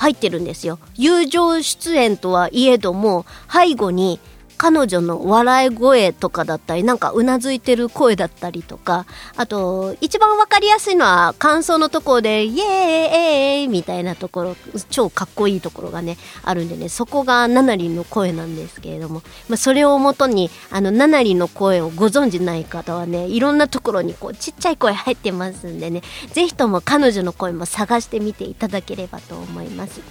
[0.00, 0.78] 入ってるんですよ。
[0.96, 4.18] 友情出演とはいえども、背後に
[4.62, 14.56] 彼女の笑い声とかだったり、なんかうなずいてる声だったりとか、あと、一番わかりやすいのは感想のところで、イエーイエーイみたいなところ、
[14.90, 26.02] 超かっこいいところがね、あるんでね、そこがナナリンの声なんですけれども、まあ、それをもとに、あの、ナナリンの声をご存知ない方はね、いろんなところにこう、ちっちゃい声入ってますんでね、
[26.34, 30.02] ぜひとも彼女の声も探してみていただければと思います。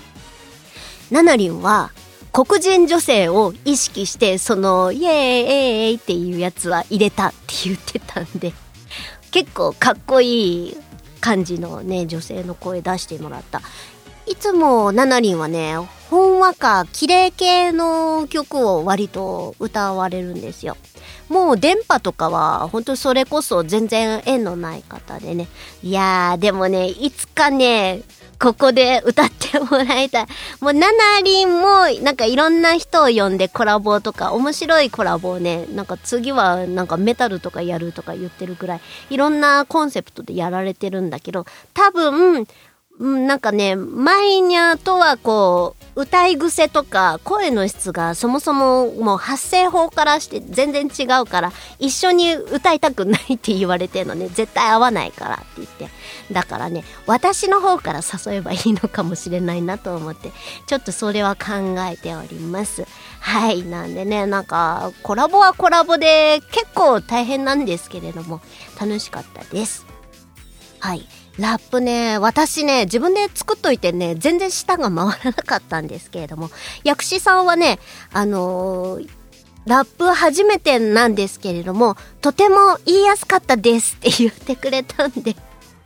[1.11, 1.91] ナナリンは
[2.31, 8.53] 黒人女性を意識してそのイエーイエーイっていうやつは入れたって言ってたんで
[9.31, 10.77] 結構かっこいい
[11.21, 13.61] 感じのね女性の声出してもらった
[14.29, 15.75] いつもナナリンはね、
[16.11, 20.77] ほんわか、綺麗系の曲を割と歌われるんですよ。
[21.29, 25.47] もう電波とかは、本当それこそ全然縁のない方でね。
[25.81, 28.01] いやー、でもね、いつかね、
[28.39, 30.25] ここで歌ってもらいたい。
[30.61, 42.47] もう、ナナリンも、なんかいろんな人を呼んでコラボとか、面白いコラボをね、なんか次はなんかメタルとかやるとか言ってるくらい、いろんなコンセプトでやられてるんだけど、多分、
[42.99, 55.87] なんかね、マイニャとはこう、歌い癖とか声の質がそもそももう発声法からして全然違うから、一緒に歌いたくないって言われてるのね、絶対合わないからって言って。
[56.33, 60.31] だからね、私の方から誘えばいいのかもしれないなと思って、
[60.67, 62.85] ちょっとそれは考えております。
[63.21, 68.41] はい、なんでね、なんか、コラボはコラボで結構大変なんですけれども、
[68.79, 69.85] 楽しかったです。
[70.79, 71.07] はい。
[71.39, 76.49] ラップね、私ね、自分で作っといてね、全然舌が回らなかったんですけれども、
[76.83, 77.79] 薬師さんはね、
[78.11, 79.09] あのー、
[79.65, 85.35] ラップ初めてなんですけれども、とても言いやすかったですって言ってくれたんで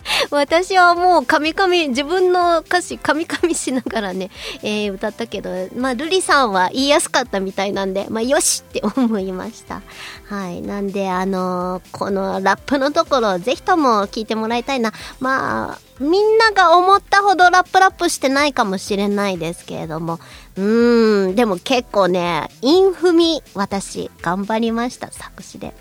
[0.32, 4.30] 私はもうカミカミ、自分の歌詞カミカミしながらね、
[4.62, 9.82] えー、歌ったけど、まあ、ルリさんは言いやすかったみたいなんで、まあ、よしって思いました。
[10.30, 10.62] はい。
[10.62, 14.92] なんで、あのー、このラップのところ、ぜひとも聞いてもらいたいな。
[15.20, 20.20] まあ、みんなが思ったほどラップラップしてないかもしれないですけれども、
[20.58, 25.74] うーん、でも結構ね、インフミ、私、頑張りました、作詞で。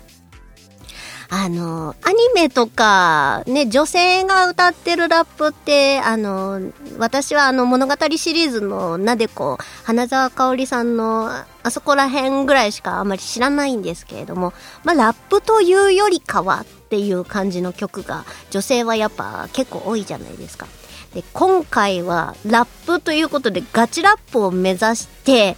[1.35, 6.61] あの、アニメとか、ね、女性が歌ってるラップって、あの、
[6.99, 20.67] 私はあの物語シリーズのなでこ、花澤香織さんのあそこら辺ぐらいしかあまり知らないんですけれども、まあ、ラップというよりかはっていう感じの曲が、女性はやっぱ結構多いじゃないですか。
[21.15, 25.57] で、今回はラップということでガチラップを目指して、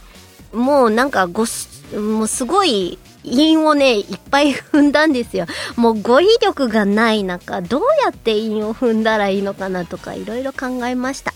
[0.53, 1.45] もうなんかご
[1.93, 5.45] もうすごい韻をね、いっぱい踏んだんですよ。
[5.75, 11.33] もう語彙力がない中、どうやって韻を踏んだらいいのかなとか、いろいろ考えました。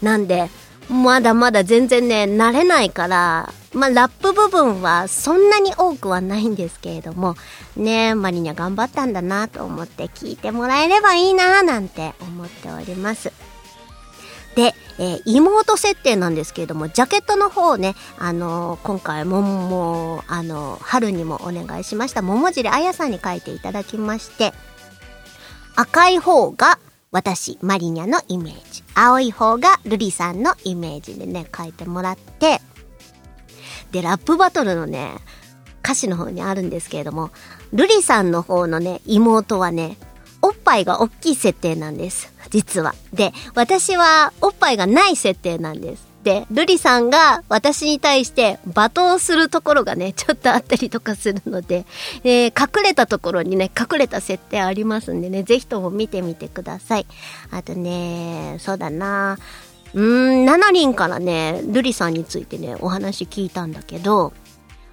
[0.00, 0.48] なんで、
[0.88, 7.36] まだまだ全然ね、慣れないから、まあ、ラップ部分はそんなに多くはないんですけれども、
[7.76, 13.32] ねマリニャ頑張ったんだなと思って聞いてもらえればいいななんて思っております。
[14.54, 24.52] で、えー、妹設定なんですけれども、ジャケットの方ね、あのー、今回もも、あのー、春にもお願いしました、桃尻あやさんに書いていただきまして、
[25.74, 26.78] 赤い方が
[27.12, 28.82] 私、マリニャのイメージ。
[28.94, 32.60] 青い方がルリさんのイメージでね、書いてもらって、
[33.90, 35.12] で、ラップバトルのね、
[35.84, 37.30] 歌詞の方にあるんですけれども、
[37.72, 39.98] ルリさんの方のね、妹はね、
[40.42, 42.32] おっぱいが大きい設定なんです。
[42.50, 42.94] 実は。
[43.14, 46.12] で、私はおっぱいがない設定なんです。
[46.22, 51.84] で、ルリさんが私に対して罵倒するところがね、ちょっとあったりとかするので、
[52.22, 57.06] えー、隠れたところにね、隠れた設定ありますんでね、ぜひとも見てみてください。
[57.50, 59.38] あとね、そうだな
[59.94, 64.32] うーん、ナナリンからね、ルリさんについてね、お話聞いたんだけど、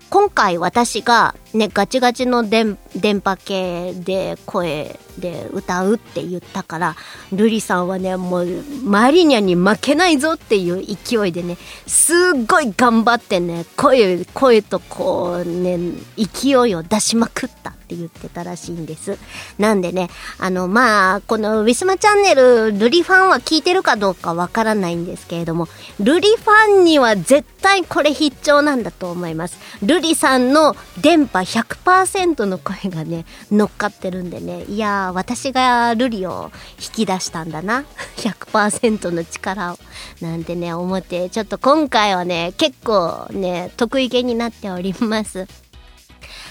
[0.10, 6.96] 今回私がね、ガチガチの電波系で声で歌うって言ったから、
[7.32, 8.48] ルリさんはね、もう
[8.84, 15.78] マリニャに負けないぞっていう勢いでね、すっごい頑張ってね、声、声とこうね、
[16.18, 17.74] 勢いを出しまくった。
[17.90, 19.18] って言ってたらしいんです。
[19.58, 25.68] なんでね、あの、まあ、このウィスマチャンネル、ルリファンは聞いてるかどうかわからないんですけれども、
[26.00, 29.58] ルリファンには絶対これ必聴なんだと思います。
[29.84, 37.86] ルリさんの電波100%の声がね、乗っかってるんでね、いやー、私がルリを引き出したんだな。
[38.18, 39.80] 100%の力を。
[40.22, 45.48] なんてね、思って、ちょっと今回はね、結構ね、得意げになっております。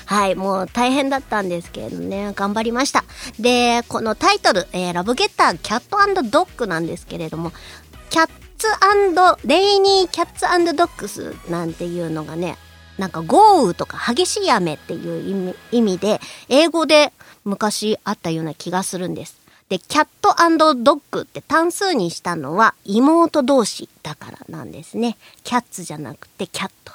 [0.08, 3.04] はい、もう大変だったんですけれどね、頑張りました。
[3.38, 7.52] で、このタイトル、えー、ラブゲッターキャットドッグなんですけれども、
[8.08, 8.68] キャッツ
[9.46, 12.56] レイニーキャッツドッグスなんていうのがね、
[12.96, 17.12] なんか豪雨とか激しい雨っていう意味で、英語で
[17.44, 19.36] 昔あったような気がするんです。
[19.68, 20.34] で、キャット
[20.74, 25.18] ドッグって単数にしたのは妹同士だからなんですね。
[25.44, 26.94] キャッツじゃなくてキャット。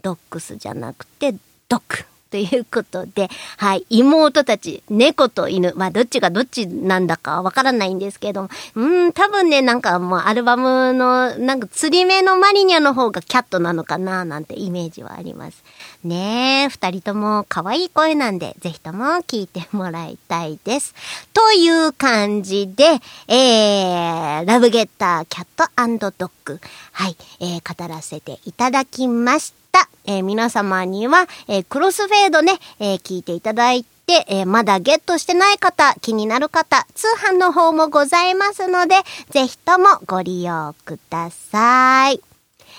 [0.00, 1.34] ドッグスじゃなくて
[1.68, 2.06] ドッグ。
[2.34, 3.28] ということで、
[3.58, 15.62] はい、妹たち、猫と犬、まあどっちがどっちなんだかわからないんですけども、うん、多分ね、なんかもうアルバムの、なんか釣り目のマリニャの方がキャットなのかな、なんてイメージはあります。
[16.02, 20.92] ねえ、二人とも可愛い声なんで、ぜひとも聞いてもらいたいです。
[21.32, 26.58] という感じで、えー、ラブゲッターキャットドッグ、
[26.90, 29.63] はい、えー、語らせていただきました。
[30.06, 38.96] えー、皆様には、えー、クロスフェードね、えー、聞いていただいて、えー、まだゲットしてない方、気になる方、通販の方もございますので、
[39.30, 42.20] ぜひともご利用ください。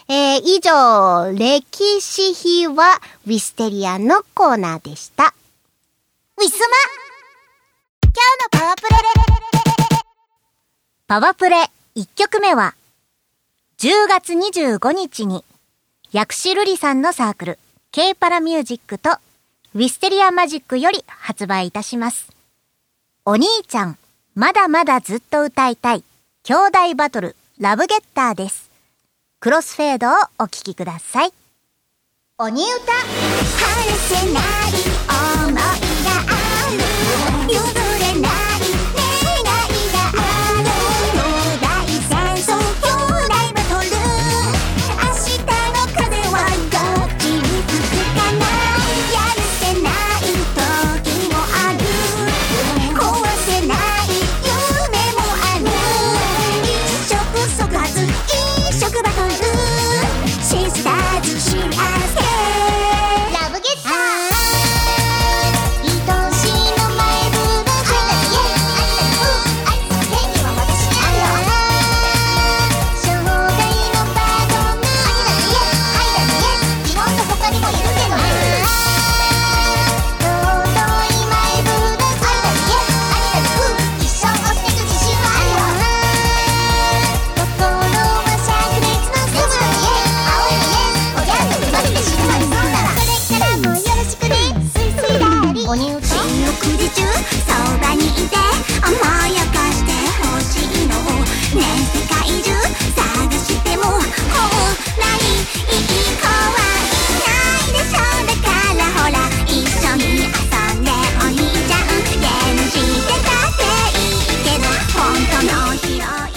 [0.07, 5.33] えー、以上、歴史秘話ウィステリアのコーナーでした。
[6.37, 6.67] ウィスマ
[8.03, 8.95] 今日のパワープレ
[11.07, 12.75] パワープレ1曲目は、
[13.79, 15.43] 10月25日に、
[16.11, 17.59] 薬師瑠璃さんのサークル、
[17.91, 19.09] K パラミュージックと、
[19.73, 22.29] ウィステリアマジックより発売いたします。
[23.25, 23.97] お兄ちゃん、
[24.35, 26.03] まだまだずっと歌いたい、
[26.43, 28.69] 兄弟バトル、ラブゲッターです。
[29.39, 31.33] クロスフェードをお聴きください。
[32.37, 33.05] 鬼歌話
[33.97, 34.43] せない
[35.47, 35.59] 思
[35.91, 35.94] い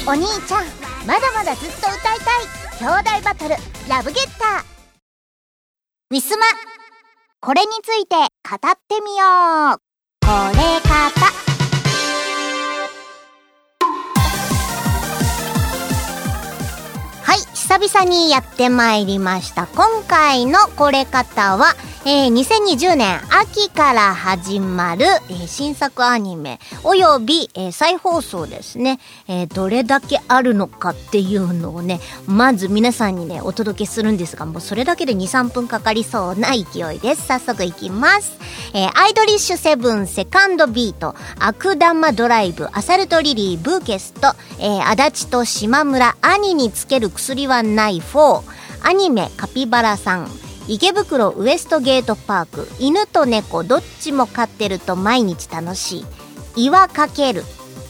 [0.08, 0.64] お兄ちゃん
[1.06, 2.44] まだまだずっと歌いたい
[2.80, 3.56] 兄弟バトル
[3.90, 4.64] ラブゲッター。
[6.10, 6.46] ウィスマ
[7.42, 8.28] これについて語っ
[8.88, 9.78] てみよう。
[10.22, 11.47] これか
[17.68, 19.66] 久々にやってまいりました。
[19.66, 21.74] 今回のこれ方は
[22.10, 28.98] えー、2020年秋から始まる、えー、新作アニメおよび、えー、再放送ですね、
[29.28, 37.26] えー、どれだけあるのかっていうのをねまず皆さんにねお届けするんですがもうそれだけで23分かかりそうな勢いです。
[37.26, 38.38] 早速いきます、
[38.72, 44.28] えー、アイドリッシュセブンセカンドビート悪玉ドライブアサルトリリーブーケスト、
[44.60, 48.42] えー、足立と島村兄につける薬はない4
[48.82, 50.28] アニメカピバラさん。
[50.68, 52.68] 池袋ウエストゲートパーク。
[52.78, 56.04] 犬と猫どっちも飼ってると毎日楽し
[56.56, 56.66] い。
[56.66, 57.44] 岩かける。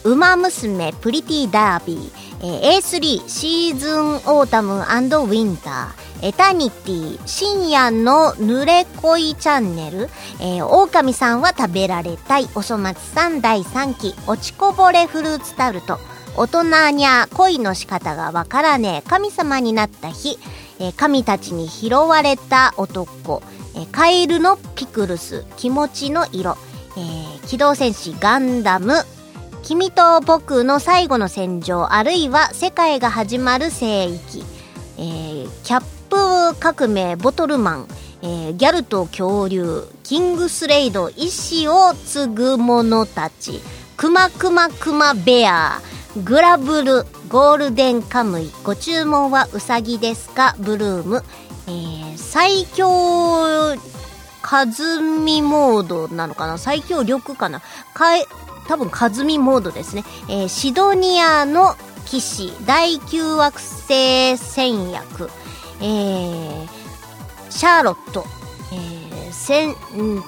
[0.05, 2.11] ウマ娘プリティダービー、
[2.41, 6.27] えー、A3 シーズンオータムウィンター。
[6.29, 7.19] エタニティ。
[7.25, 10.09] 深夜の濡れ恋チャンネル、
[10.39, 12.49] えー、狼さんは食べられたい。
[12.55, 14.15] おそ松さん第3期。
[14.25, 15.99] 落ちこぼれフルーツタルト。
[16.35, 20.37] 大人にゃ恋の仕方がわからねえ神様になった日
[20.79, 23.43] えー、神たちに拾われた男、
[23.75, 26.57] えー、カエルのピクルス、気持ちの色、
[26.97, 28.93] えー、機動戦士ガンダム、
[29.61, 34.43] 君と僕の最後の戦場、あるいは世界が始まる聖域、
[34.97, 37.87] えー、キャップ革命ボトルマン、
[38.21, 43.59] えー、ギャルと恐竜、キングスレイド、意志を継ぐ者たち、
[43.97, 45.81] くまくまくまベア、
[46.17, 48.51] グラブルゴールデンカムイ。
[48.63, 50.55] ご注文はうさぎですか？
[50.59, 51.23] ブルーム、
[51.67, 53.75] えー、最強
[54.41, 56.57] カズミモードなのかな？
[56.57, 57.61] 最強力かな？
[57.93, 58.25] かえ
[58.67, 62.53] 多分カズミモードですね、えー、シドニアの騎士。
[62.65, 65.29] 第9惑星戦略、
[65.79, 66.67] えー、
[67.51, 68.25] シャーロット、
[69.51, 69.73] えー、せん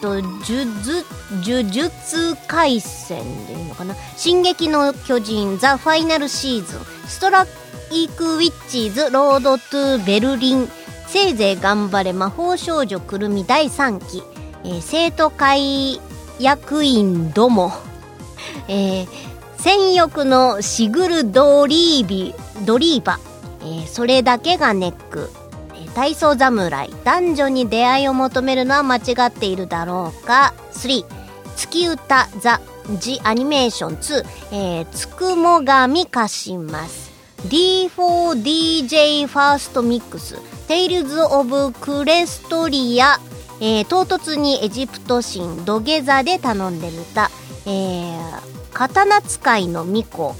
[0.02, 1.06] と呪術
[1.44, 3.96] 呪術廻戦でいいのかな？
[4.18, 6.80] 進撃の巨人ザ・ファイナルシーズン。
[7.08, 7.46] ストラ
[7.92, 10.68] イクウィッチーズロードトゥベルリン。
[11.08, 14.24] せいぜい頑張れ魔法少女くるみ第3期。
[14.64, 16.00] えー生徒会
[16.40, 17.72] 役員ども、
[18.68, 19.08] えー、
[19.58, 22.34] 戦欲のシグルドリービ、
[22.66, 23.20] ドリーバ、
[23.62, 25.30] えーそれだけがネック、
[25.94, 31.06] 体操侍、男女に出会いを求めるのは間違っているだろうか？3、
[31.56, 32.62] 月歌ザ・
[33.00, 37.12] ジ・アニメーション2、えー、つくもがみ貸します。
[37.48, 40.38] D4DJ ファーストミックス、
[40.68, 42.48] テイルズ・オブ・クレス。
[42.50, 43.20] トリア、
[43.60, 47.30] えー唐突にエジプト神土下座で頼んでみた、
[47.66, 50.34] えー刀使いの巫女、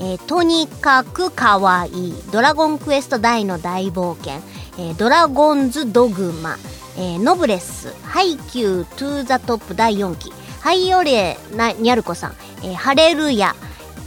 [0.00, 2.14] えーとにかくかわいい。
[2.32, 4.40] ドラゴンクエストダイの大冒険、
[4.78, 6.56] えードラゴンズドグマ、
[6.96, 7.94] えーノブレス。
[8.02, 10.32] ハイキュー TO THE TOP 第4期。
[10.60, 13.54] 這いよれニャル子さん、えーハレルヤ。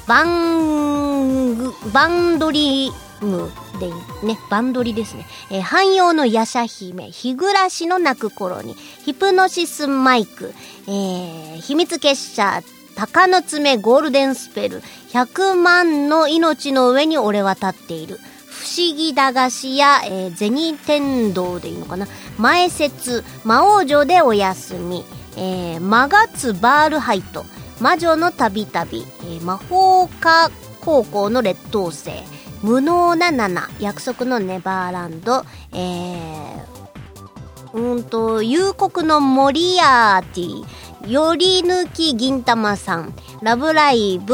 [0.08, 3.88] BanG Dream で
[4.26, 4.38] ね。
[4.50, 7.12] バンドリですね、えー半妖の夜叉姫。
[7.12, 8.76] ひぐらしのなく頃に。
[9.06, 10.54] ヒプノシスマイク、
[10.88, 12.62] えー秘密結社。
[12.98, 14.82] 鷹の爪ゴールデンスペル。
[15.12, 18.18] 100万の命の上に俺は立っている。
[18.48, 22.08] 不思議駄菓子や、えー、銭天堂でいいのかな。
[22.40, 25.06] 前説魔王城でお休み、
[25.38, 27.46] えー、マガツバールハイト。
[27.80, 30.50] 魔女のたびたび、え魔法科
[30.82, 32.24] 高校の劣等生。
[32.64, 35.46] 無能な7約束のネバーランド。
[35.72, 40.66] えー、うんと夕刻のモリアーティ
[41.06, 44.34] より抜き銀玉さんラブライブ、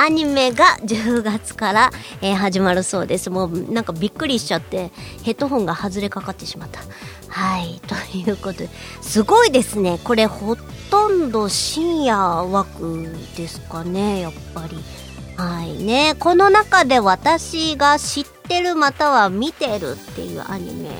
[0.00, 1.90] アニメが10月から、
[2.22, 3.30] えー始まるそうです。
[3.30, 4.92] もうなんかびっくりしちゃって
[5.24, 6.80] ヘッドホンが外れかかってしまった。
[7.28, 7.80] はい、
[8.12, 8.70] ということで、
[9.02, 9.98] すごいですね。
[10.04, 10.54] これほ
[10.88, 14.78] とんど深夜枠ですかね、やっぱり。
[15.36, 16.14] はいね。
[16.16, 20.90] この中で私が知ってるまたは見てるっていうアニメ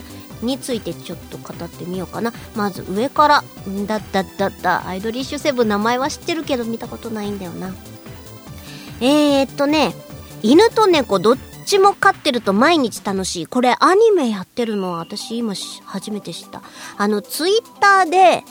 [0.43, 2.33] についてちょっと語ってみようかな。
[2.57, 3.45] まず上から。
[3.69, 4.89] んだっただった。
[4.89, 7.73] アイドリッシュセブン名前は知ってるけど見たことないんだよな。
[9.01, 9.95] えー、っとね、
[10.43, 13.47] 犬と猫どっちも飼ってると毎日楽しい。
[13.47, 16.63] これアニメやってるのは私今し初めて知った。
[16.97, 18.45] あの、ツイッターで、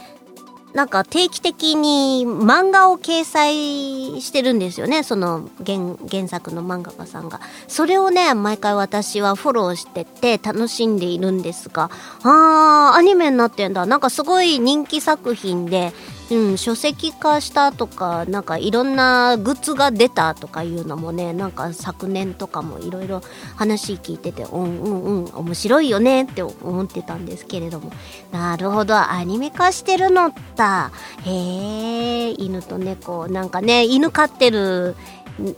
[0.74, 5.02] なんか定期的に漫画を掲載してるんですよね。
[5.02, 5.80] その原
[6.10, 7.40] 原作の漫画家さんが。
[7.68, 11.90] それをね、毎回私はフォローしてて楽しんでいるんですが、
[12.22, 13.86] あー、アニメになってんだ。
[13.86, 15.94] なんかすごい人気作品で、
[16.30, 23.22] うん、書籍化したとか、なんかいろんなグッズが出たとかいうのもね、なんか昨年とかもいろいろ
[23.56, 27.92] 話聞いてて、うんうんうん、面白いよねって思ってたんですけれども。
[28.32, 30.92] なるほど、アニメ化してるのった。
[31.24, 33.28] へえ、犬と猫。
[33.28, 34.96] なんかね、犬飼ってる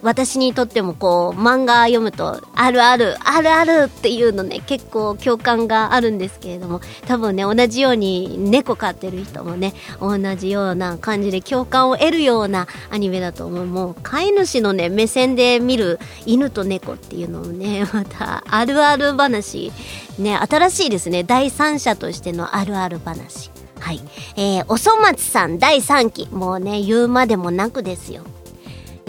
[0.01, 13.65] 私にとってもこう漫画読むとあるあるあるあるっていうのね結構共感があるんですけれども多分ね同じように猫飼ってる人もね同じような感じで共感を得るようなアニメだと思う。
[13.65, 19.71] もう飼い主のね目線で見る犬と猫っていうのもね またあるある話。
[20.17, 21.23] ね新しいですね。
[21.23, 23.51] 第三者としてのあるある話。
[23.79, 24.01] はい。
[24.35, 26.27] えー、おそ松さん第3期。
[26.31, 28.23] もうね言うまでもなくですよ。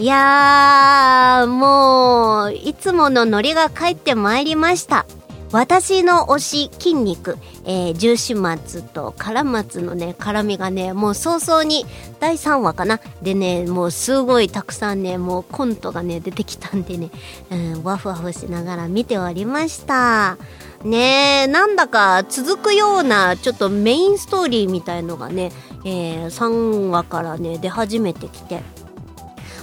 [0.01, 5.05] いやー、もう、いつものノリが帰ってまいりました。
[5.51, 11.85] 私の推し筋肉、えー、重始末と唐松のね、絡みがね、もう早々に
[12.19, 12.99] 第3話かな。
[13.21, 17.11] でね、もうすごいたくさんね、もうコントがね、出てきたんでね、
[17.51, 20.39] うん、ワフワフしながら見ておりました。
[20.83, 25.51] ねえ、なんだか続くような、ちょっとメインストーリーみたいのがね、
[25.85, 28.63] えー3話からね、出始めてきて、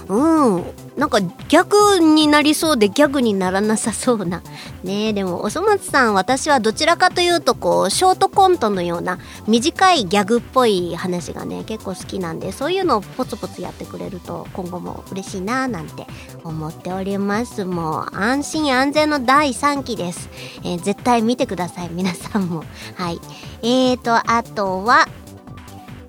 [0.09, 0.63] うん。
[0.97, 4.41] なんかギャグになりそうでギャグにならなさそうな。
[4.83, 16.07] ねでもおそ松さん私はどちらかというとこうショートコントのような短いギャグっぽい話がね結構好きなんでそういうのをポツポツやってくれると今後も嬉しいななんて
[16.43, 17.63] 思っております。
[17.63, 20.29] もう安心安全の第3期です、
[20.63, 22.63] えー、絶対見てください皆さんも。
[22.95, 23.19] はい。
[23.61, 25.07] えーとあとは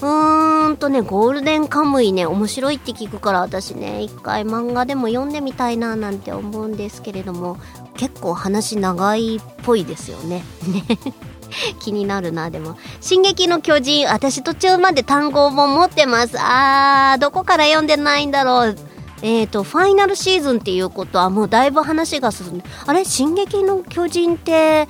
[0.03, 7.59] うーんとね、ゴールデンカムイね、面白いって聞くから私ね、一回漫画でも読んでみたいななんて思うんですけれども、
[7.96, 10.42] 結構話長いっぽいですよね。
[10.66, 10.84] ね。
[11.80, 12.78] 気になるな、でも。
[13.01, 16.36] 進撃の巨人、私途中まで単語本持ってます。
[16.38, 18.76] あー、どこから読んでないんだろう。
[19.22, 23.05] え、ー、と、ファイナルシーズンっていうことはもうだいぶ話が進んで、あれ？
[23.05, 24.88] 進撃の巨人って、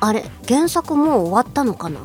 [0.00, 0.24] あれ？
[0.48, 2.00] 原作もう終わったのかな？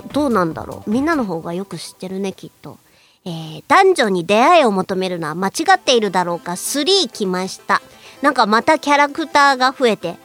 [0.00, 0.90] ど、どうなんだろう？
[0.90, 2.78] みんなの方がよく知ってるね、きっと。
[3.26, 7.80] えー、男女に出会いを求めるのは間違っているだろうか、3来ました。
[8.22, 10.16] なんかまたキャラクターが増えて、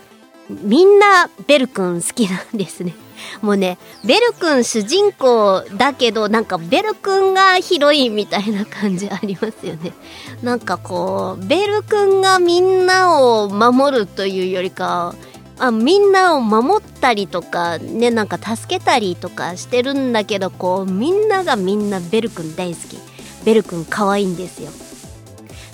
[0.49, 2.93] みんなベル君好きなんですね。
[3.41, 9.93] もうね、ベル君主人公だけど、なんかベル君がヒロインみたいな感じありますよね。
[10.41, 15.13] なんかこう、ベル君がみんなを守るというよりか、
[15.59, 22.97] あみんなを守ったりとかねなんか助けたりとかしてるんだけどこうみんながみんなベル君大好き。
[23.45, 24.69] ベル君可愛いんですよ。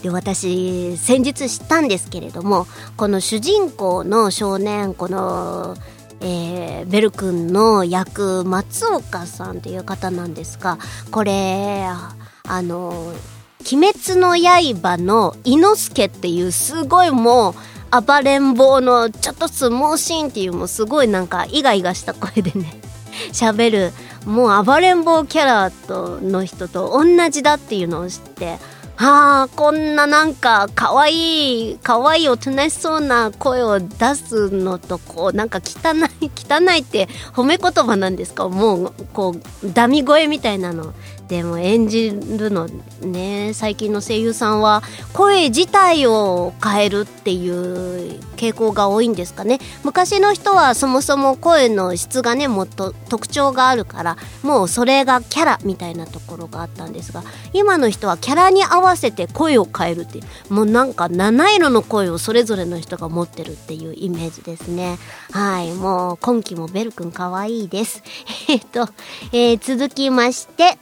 [0.01, 5.75] で私先日知ったんですけれどもこの主人公の少年この
[6.21, 10.79] えー、ベル君の役松岡さんっていう方なんですが
[11.11, 12.15] これあ
[12.61, 13.13] の
[13.71, 17.53] 「鬼滅の刃」の伊之助っていうすごいもう
[18.01, 22.79] 暴れん坊のちょっと相撲シーンっていうもうすごいなんかイガイガした声でね。
[23.31, 23.93] 喋る
[24.25, 28.57] もう暴れん坊キャラとの人と同じだっていうのを知って
[28.97, 38.47] はあこんななんか可愛い可愛いおとなしそうな声を出すのとこうなんか汚い汚いって褒め言葉なんですか？
[38.49, 40.93] もうこうダミ声みたいなの。
[41.27, 42.67] でも演じるの
[43.01, 49.59] ね最近の声優さんは声自体を変えるっていう傾向が多いんですかね。
[49.83, 57.23] 昔の人はそもそも声の質がねもっと特徴があるからもうそれがキャラみたいなところがあったんですが
[57.53, 64.97] 今の人はキャラに合わせて声を変えるっていうもうなんか七色の声をそれぞれの人が持ってるっていうイメージですね。
[65.31, 68.03] はいもう今期もベルくん可愛いです。
[68.47, 68.87] えっと、
[69.31, 70.77] えー、続きまして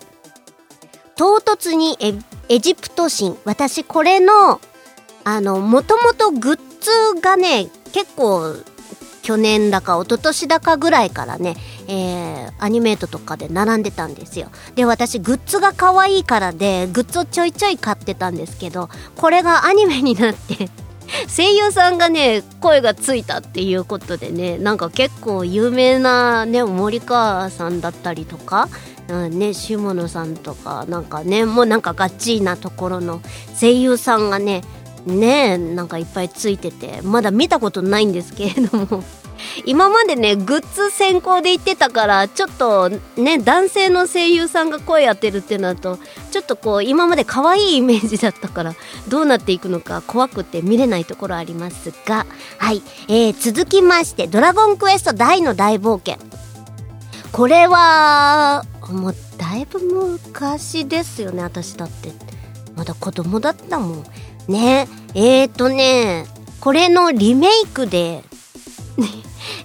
[1.16, 2.14] 唐突にエ
[2.50, 3.36] エジプト神。
[3.46, 4.60] 私これの、
[5.24, 6.60] あの、もともとグッ
[7.16, 8.56] ズがね、結構、
[9.22, 11.56] 去年だか一昨年だかぐらいからね、
[11.88, 14.50] えー、アニメートとかで並んでたんですよ。
[14.76, 20.70] で、私グッズが可愛いからで、グッズをちょいちょい買ってたんですけど、これがアニメになって
[21.28, 28.70] 声優さんがね声がついたっていうことでねなんか結構有名なね森川さんだったりとか
[29.10, 33.22] うんね、下野さんとかなんかねもうなんかガッチーなところの
[33.60, 34.62] 声優さんがね
[35.06, 39.04] ねなんかいっぱいついててまだ見たことないんですけれども。
[39.66, 45.98] 今までねグッズ先行で言ってたからちょっとね男性の声優さんが声当てるってなると
[46.32, 48.74] ちょっとこう今まで可愛いイメージだったから
[49.08, 52.26] どうなっていくのか怖くて見れないところありますが。
[52.58, 56.18] はい、えー、続きまして「ドラゴンクエスト大の大冒険」
[57.32, 62.12] これはもうだいぶ昔ですよね私だって。
[62.76, 64.04] まだ子供だったもん。
[64.48, 64.88] ね。
[65.14, 66.26] えーとね
[66.60, 68.24] これのリメイクで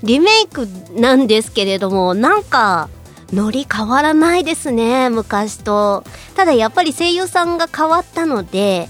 [0.02, 2.88] リメイクなんですけれどもなんか
[3.32, 6.04] ノリ変わらないですね昔と。
[6.34, 8.88] ただやっぱり声優さんが変わったので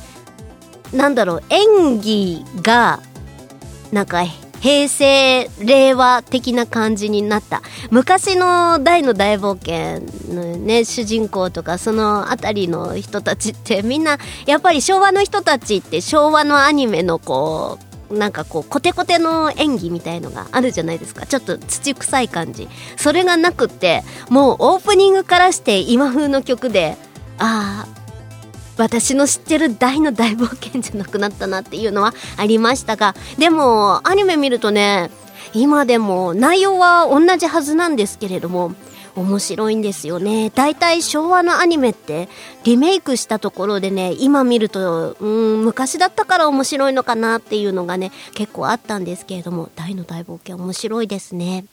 [0.92, 3.00] なんだろう演技が
[3.90, 4.24] なんか
[4.60, 7.62] 平成令和的な感じになった。
[7.90, 21.26] 昔の大の大冒険のね主人公とかその辺りの人たちってみんなやっぱり昭和の人たちって昭和のアニメのこうなんかこうコテコテの演技みたいのがあるじゃないですか。
[21.26, 22.68] ちょっと土臭い感じ。
[22.96, 26.96] それがなくってもうオープニングからして今風の曲で
[27.38, 27.98] ああ
[28.78, 35.10] 私の知ってる大の大冒険じゃなくなったなっていうのはありましたがでもアニメ見るとね
[35.52, 38.72] 今でも内容は同じはずなんですけれども
[39.18, 42.28] 面白いんですよね大体昭和のアニメって
[42.64, 45.26] リメイクしたところでね今見るとう
[45.60, 51.64] ん昔だったから面白いのかなっていうのがね結構あったんですけれども大の大冒険面白いですね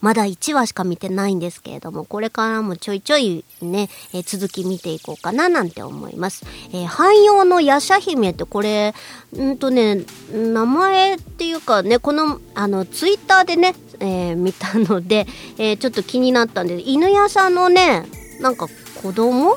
[0.00, 6.44] まだ1話しか見てないんですけれども、これからもちょいちょいね、えー、続き見ていこうかななんて思います。
[6.72, 8.94] えー、汎用のヤシャ姫ってこれ、
[9.36, 15.26] んとね、名前っていうかね、この、あの、ツイッターでね、えー、見たので、
[15.58, 18.06] えちょっと気になったんで、犬屋さんのね、
[18.40, 18.68] なんか
[19.02, 19.56] 子供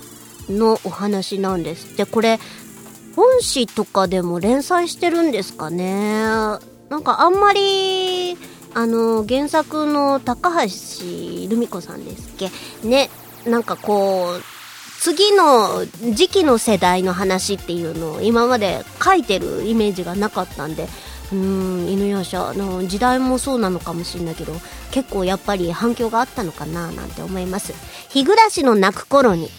[0.50, 1.96] のお話なんです。
[1.98, 2.40] で、これ、
[3.16, 6.24] 本誌とかでも連載してるんですかね。
[6.24, 8.38] なんかあんまり、
[8.74, 10.70] あの原作の高橋
[11.50, 12.50] 留美子さんですっけ
[12.88, 13.10] ね
[13.46, 14.42] なんかこう
[15.00, 20.88] 次の時期の世代の話っていうのを今まで書いてるイメージがなかったんで
[21.32, 24.54] うん犬夜叉の時代もそうなのかもしれないけど
[24.92, 27.74] 結構やっぱり反響があったのかななんて思います。
[28.10, 29.50] 日暮らしの泣く頃に。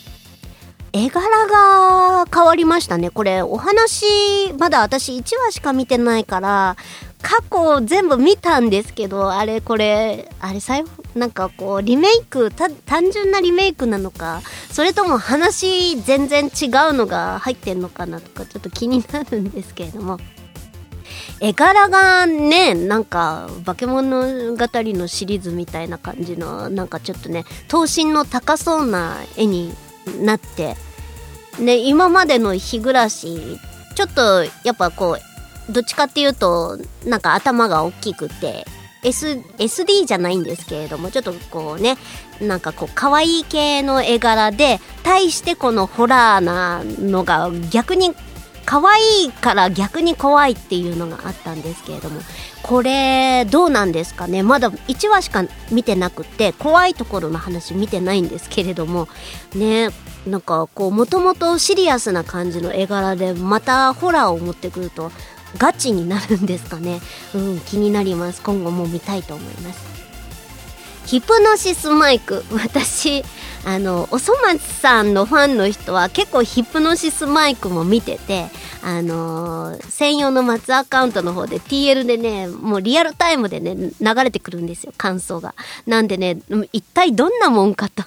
[0.95, 3.09] 絵柄が変わりましたね。
[3.09, 6.77] これお話まだ私1話しか見てないから
[7.23, 20.19] 過去全部見たんですけどあれこれあれ最後なんかこうリメイク単純なリメイクなのかそれとも話全然違うのが入ってんのかなとかちょっと気になるんですけれども。
[21.41, 29.73] 絵柄がねなんか化け物語のシリーズみたいな感じのなんかちょっとね頭身の高そうな絵に
[30.21, 30.77] なって。
[31.59, 33.59] ね今までの日暮らし
[33.95, 35.33] ちょっとやっぱこう
[35.71, 38.67] どっちかっていうと、なんか頭が大きくて、
[39.05, 41.97] S、SD じゃないんですけれども、ちょっとこうね、
[42.41, 48.13] なんかこう、可愛い系の絵柄で、対してこのホラーなのが逆に
[48.73, 52.23] 可愛いから逆に怖いっていうのがあったんですけれども、
[52.63, 54.43] これ、どうなんですかね？
[54.43, 59.09] まだ1話しか見てなくて、怖いところの話見てないんですけれども、
[59.55, 59.91] ね、
[60.27, 65.13] なんかこう、もともとシリアスな感じの絵柄で、またホラーを持ってくると、
[65.59, 67.03] ガチになるんですかね？
[67.35, 68.41] うん気になります。
[68.41, 70.02] 今後も見たいと思います。
[71.07, 72.45] ヒプノシスマイク。
[72.53, 73.25] 私
[73.65, 78.49] あのおそ松さんのファンの人は結構ヒプノシスマイクも見てて
[78.83, 85.55] あの、専用の松アカウントの方で TL でねもうリアルタイムでね流れてくるんですよ感想が。
[85.87, 86.39] なんでね
[86.73, 88.03] 一体どんなもんかと。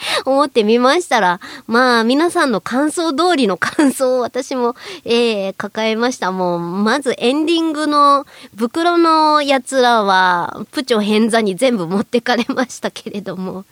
[0.24, 4.74] 思ってみましたら、まあ、皆さんの感想通りの感想を私も、
[5.04, 6.32] えー、抱えました。
[6.32, 8.26] もう、まずエンディングの
[8.56, 13.64] 袋のやつらは、プチョ偏座に全部持ってかれましたけれども、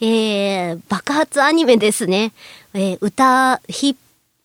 [0.00, 2.32] えー、爆発アニメですね。
[2.74, 3.96] えー、歌、ヒ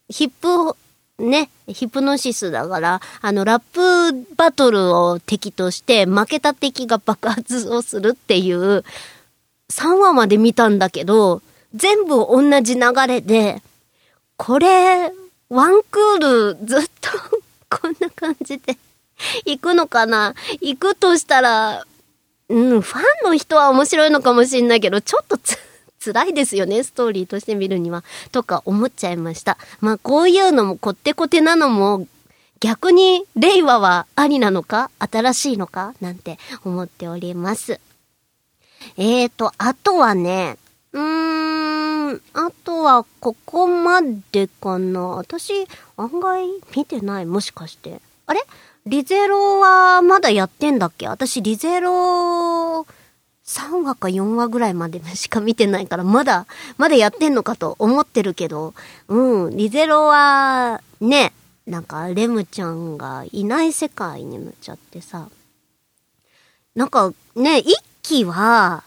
[0.09, 0.75] ヒップ、
[1.23, 8.83] ね、ヒプノシスだから、あの、ラップバトルを敵として、負けた敵が爆発をするっていう、
[9.72, 11.41] 3話まで見たんだけど、
[11.74, 13.63] 全部同じ流れで、
[14.38, 15.11] これ、
[15.49, 17.09] ワンクールずっと
[17.69, 18.78] こんな感じで
[19.45, 20.34] 行くのかな？
[20.61, 21.86] 行くとしたら、
[22.49, 25.57] うん、ファンの人は面白いのかもしんないけど、ちょっとつ、
[26.03, 28.03] 辛いですよね、ストーリーとして見るには。
[28.32, 29.57] とか思っちゃいました。
[29.80, 32.07] まあ、こういうのもこってこてなのも、
[32.59, 34.89] 逆に令和はありなのか？
[34.99, 35.93] 新しいのか？
[36.01, 37.80] なんて思っております。
[38.97, 40.57] えーと、あとはね、
[40.93, 44.01] うーん、あとはここま
[44.32, 45.01] でかな。
[45.01, 45.67] 私、
[45.97, 47.25] 案外見てない。
[47.25, 48.01] もしかして。
[48.25, 48.41] あれ？
[48.86, 51.07] リゼロはまだやってんだっけ？
[51.07, 52.86] 私リゼロ
[53.45, 58.73] 3話か4話ぐらいまでしか見てないから、まだ、まだやってんのかと思ってるけど、
[59.07, 61.34] うん、リゼロは、ね、
[61.67, 65.29] なんかレムちゃんがいない世界になっちゃってさ、
[66.75, 68.84] なんかね、一期は、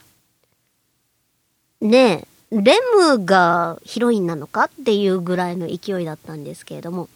[1.81, 7.09] ねえレムがヒロインなのかっていうぐらいの勢いだったんですけれども、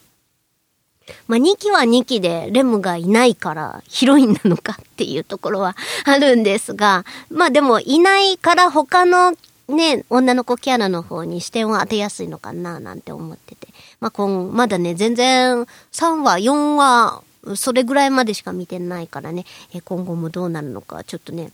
[1.28, 9.36] まあ、2期は2期でレムがいないからヒロインなのかっていうところは あるんですが、まあでもいないから他の
[9.68, 13.68] ね、女の子キャラの方に視点を当てやすいのかななんて思ってて。
[14.00, 17.22] まあ今、まだね、全然3話、4話、
[17.54, 19.44] それぐらいまでしか見てないからね、
[19.84, 21.52] 今後もどうなるのか、ちょっとね、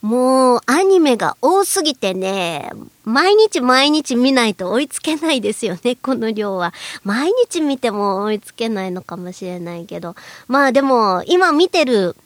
[0.00, 2.70] もう、アニメが多すぎてね、
[3.04, 6.72] 毎日毎日見ないと追いつけないですよね、 この量は。
[7.04, 10.14] 毎日見ても追いつけないのかもしれないけど。
[10.46, 12.16] まあでも、今見てる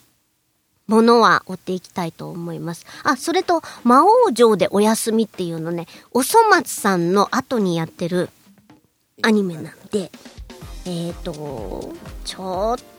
[0.87, 2.85] ものは追っていきたいと思います。
[3.05, 8.31] あ、それと、魔王城でお休みっていうのね、おそ松さんの後にやってる
[9.23, 10.11] アニメなんで、
[10.85, 12.92] えっ、ー、と、ちょっ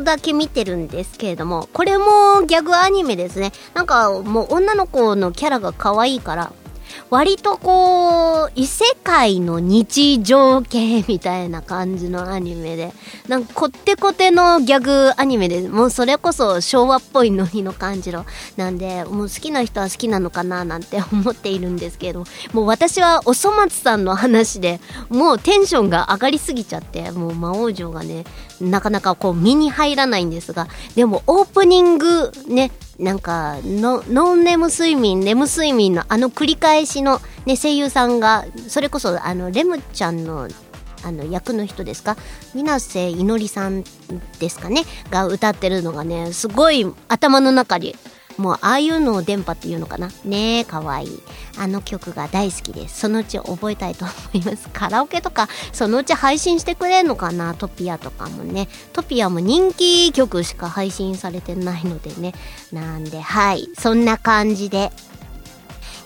[0.00, 3.52] だけ見てるんですけれども、これもギャグアニメですね。
[3.74, 6.52] なんかもう女の子のキャラが可愛いから、
[7.10, 12.92] 割とこう、異世界の日常系みたいな感じのアニメで、
[13.28, 18.24] なんかこってこてのギャグアニメで、もうそれこそ昭和っぽいノリの感じの、
[18.56, 28.24] なんで、もう好きな人は好きなのかななんて思っているんですけど、もう私はおそ松さんの話で、もうテンションが上がりすぎちゃって、もう魔王城がね、
[28.60, 40.48] なかなかこう身に入らないんですが、でもオープニングね、なんかノ、ノンレム睡眠、レム睡眠のあの繰り返しの、ね、声優さんが、それこそあのレムちゃんの
[41.04, 42.16] あの役の人ですか？
[42.54, 43.84] 水瀬いのりさん
[44.40, 44.82] ですかね？
[45.10, 47.94] が歌ってるのがねすごい頭の中に
[48.38, 50.10] もうああいうのを電波っていうのかな？
[50.24, 51.22] ねえかわいい。
[51.58, 53.00] あの曲が大好きです。
[53.00, 54.68] そのうち覚えたいと思います。
[54.70, 57.54] カラオケとかそのうち配信してくれんのかな？
[57.54, 58.68] トピアとかもね。
[58.92, 62.34] トピアも人気曲しか配信されてないのでね。
[62.72, 63.68] なんではい。
[63.78, 64.92] そんな感じで。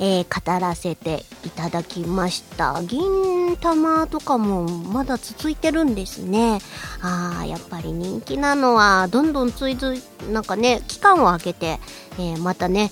[0.00, 2.82] えー、語らせていただきました。
[2.82, 6.58] 銀玉とかもまだ続いてるんですね。
[7.02, 11.78] あーやっぱり人気なのはどんどんついついなんかね期間を空けて、
[12.18, 12.90] えー、またね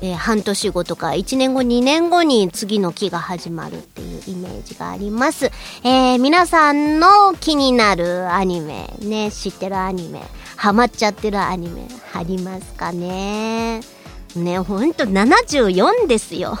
[0.00, 5.46] えー、半年後とか1年後2年後に次の期が始まるっていうイメージがあります、
[5.82, 10.22] えー、皆さんの気になるアニメね知ってるアニメ
[10.56, 13.97] ハマっちゃってるアニメありますかね？
[14.36, 16.58] ね、ほんと74ですよ。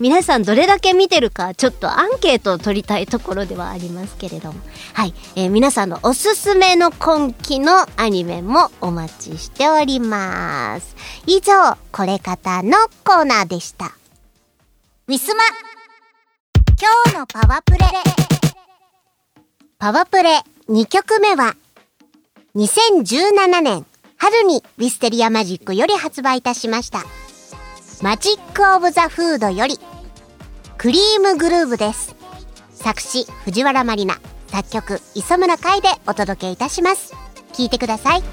[0.00, 4.60] 皆さんどれだけ見てるかちょっとアンケートを取りたいところではありますけれども。
[4.94, 10.96] はい、えー、皆さんのおすすめの今期のアニメもお待ちしております。
[11.26, 13.94] 以上これ方のコーナーでした。
[15.06, 15.42] ウィスマ
[16.80, 17.78] 今日のパワープレ。
[19.78, 21.54] パワープレ2曲目は
[22.54, 23.87] 2017年。
[24.18, 27.04] 春にウィステリアマジックより発売いたしました。
[28.02, 29.78] マジック・オブ・ザ・フードより、
[30.76, 32.16] クリームグルーブです。
[32.74, 37.14] 作詞、藤原まりな、作曲、磯村海でお届けいたします。
[37.52, 38.18] 聴いてください。
[38.18, 38.24] ウィ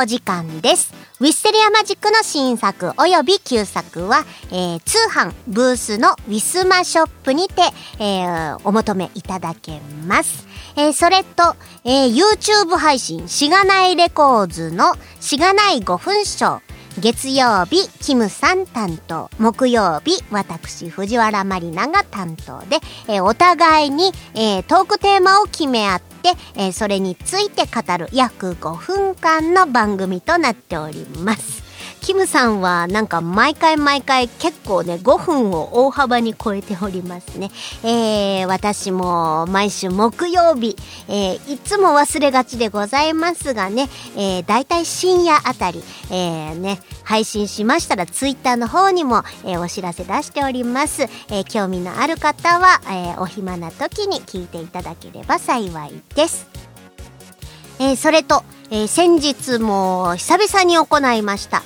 [0.00, 0.94] お時間です。
[1.20, 7.60] ウィステリアマジックの新作及び旧作は、えー、通販ブースのウィスマショップにて、
[7.98, 10.46] えー、お求めいただけます。
[10.74, 19.30] えー、それと、えー、YouTube 配信しがないレコーズのしがない5分ショー月曜日、キムさん担当。
[19.38, 31.59] 木曜日、私、藤原まりなが担当で、えー、お互いに、えー、トークテーマを決め合って、えー、それについて語る約5分間の番組となっております。
[32.00, 37.50] キムさんはなんか毎回毎回結構ね5分を大幅に超えておりますね。
[37.82, 40.76] えー、私も毎週木曜日、
[41.08, 51.02] えー、いつも忘れがちでございますがね、えー、だいたい深夜あたり、えー、ね、配信しましたらツイッターの方にも、えー、お知らせ出しております。
[51.02, 56.48] えー、興味のある方は、えー、お暇な時に聞いていただければ幸いです。
[57.80, 61.62] えー、それと、えー、先日も久々に行いました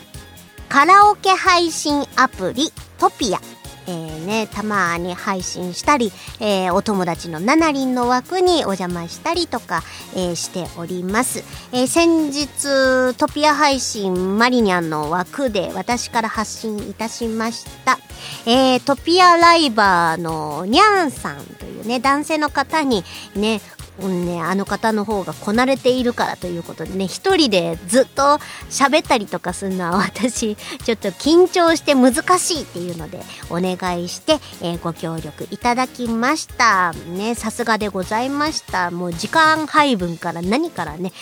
[0.68, 3.40] カラオケ配信アプリトピア
[3.86, 6.10] えー、ね、たまに配信したり、
[6.40, 9.82] えー、お友達のナナリンの枠にお邪魔したりとか、
[10.14, 11.44] えー、しております。
[11.72, 17.98] え先日、トピア配信マリニャンの枠で私から発信いたしました。
[18.46, 23.04] えトピアライバーのニャンさんというね、男性の方に
[23.34, 23.60] ね、
[24.01, 28.22] うんね、あの方の方がこなれているからということでね一人でずっと
[28.68, 33.20] 喋ったりとかするのは私ちょっと緊張して難しいっていうので
[33.51, 36.92] お願いして、えー、ご協力いただきました。
[36.92, 38.90] ねさすがでございました。
[38.90, 41.12] もう時間配分から何からね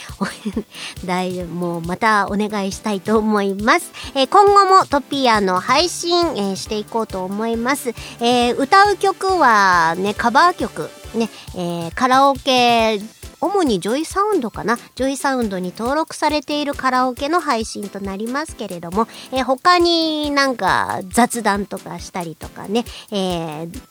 [1.05, 13.01] 大丈夫もうまたお願いしたいと思います、えー、今後もトピアの配信、えー、していこうと思います、え歌う曲はねカバー曲ね、えー、カラオケ
[13.41, 14.79] 主にジョイサウンドかな？
[14.95, 23.83] ジョイサウンドに登録されているカラオケの配信となりますけれども、えー、他になんか雑談とかしたりとかね、えー、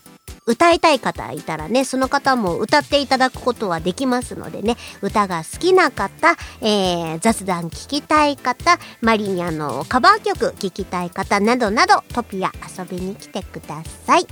[0.46, 14.26] 歌いたい方いたらね、その方も歌っていただくことはできますのでね、歌が好きな方、えー、雑談聞きたい方、マリニャのカバー曲聞きたい方などなど、トピア遊びに来てください。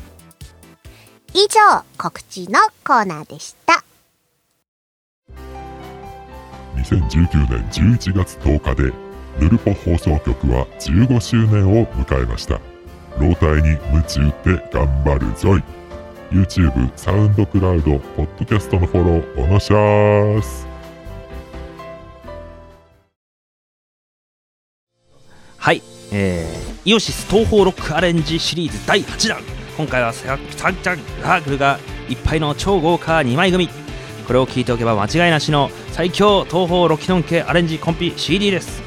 [1.32, 3.84] 以上、告知のコーナーでした。
[6.74, 8.92] 2019年11月10日で、
[9.38, 12.60] ヌルポ放送局は15周年を迎えました。
[13.20, 15.62] 老体に夢中って頑張るぞい。
[16.32, 20.66] YouTube、サウンドクラウド、ポッドキャストのフォローおのしゃーす。
[25.58, 31.78] はい、えー、イオシス東方ロックアレンジシリーズ第8弾今回はサンチャンラーグルが
[32.10, 33.70] いっぱいの超豪華2枚組。
[34.26, 38.82] これを聞いておけば間違いなしの最強東方ロキノン系アレンジコンピ CD です。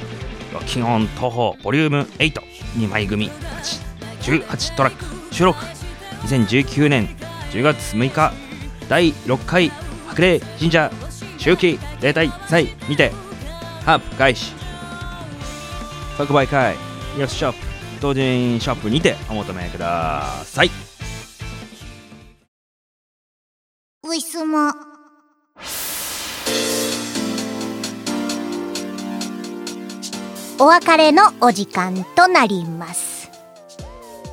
[0.53, 3.31] ロキノン東方ボリューム82枚組
[4.21, 5.33] 18トラック。
[5.33, 5.65] 収録。
[6.27, 7.07] 2019年
[7.49, 8.31] 10月6日。
[8.87, 9.71] 第6回。
[10.09, 10.91] 白麗神社
[11.39, 13.11] 周期例大祭にて。
[13.83, 14.53] ハープ開始。
[16.19, 16.75] 即売会。
[17.17, 20.70] よっしショップ同人ショップにてお求めください。
[24.06, 24.74] ウィスマ
[30.60, 33.32] お別れのお時間となります。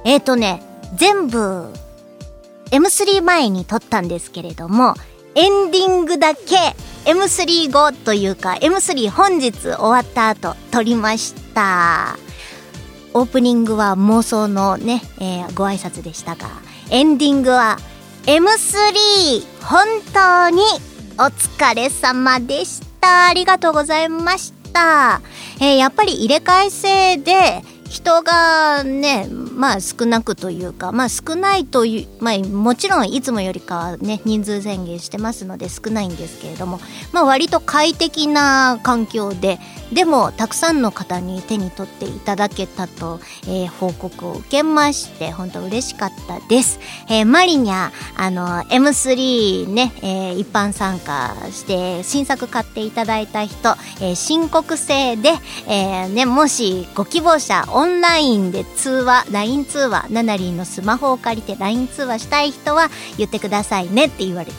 [0.04, 0.62] えっ、ー、とね
[0.96, 1.72] 全部
[2.72, 4.94] M3 前に撮ったんですけれども
[5.34, 6.40] エンディングだけ
[7.04, 12.18] M3 後というか M3 本日終わった後撮りました。
[13.12, 16.48] オープニングは妄想のね、えー、ご挨拶でしたが、
[16.90, 17.78] エンディングは
[18.26, 20.62] M3 本当に
[21.18, 23.26] お疲れ様でした。
[23.28, 25.20] ありがとうございました。
[25.60, 36.78] えー、やっぱり入れ替え制で人がね、まあ少なくというか、まあ少ないという、まあもちろんいつもよりかはね、人数宣言してますので少ないんですけれども、
[37.12, 39.58] まあ割と快適な環境で、
[39.92, 46.78] でもたくさんの方に手に取っていただけたと、えー、報告を受けまして本当嬉しかったです、
[47.08, 55.30] えー、マリニャあの M3 ね、えー、一般参加して新作買っていただいた人、え申告制で、
[55.66, 64.54] えね、もしご希望者オンラインで通話 LINE 通話ナナリンのスマホを借りて LINE 通話したい人は言ってくださいねって言われて、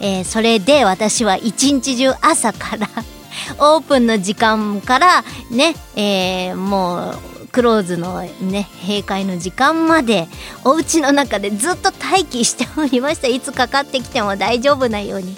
[0.00, 2.88] えそれで私は一日中朝から
[3.60, 10.26] オープンの時間からね、えー、もうクローズのね閉会の時間まで
[10.64, 13.28] お家の中でずっと待機しておりました。
[13.28, 15.36] いつかかってきても大丈夫なように。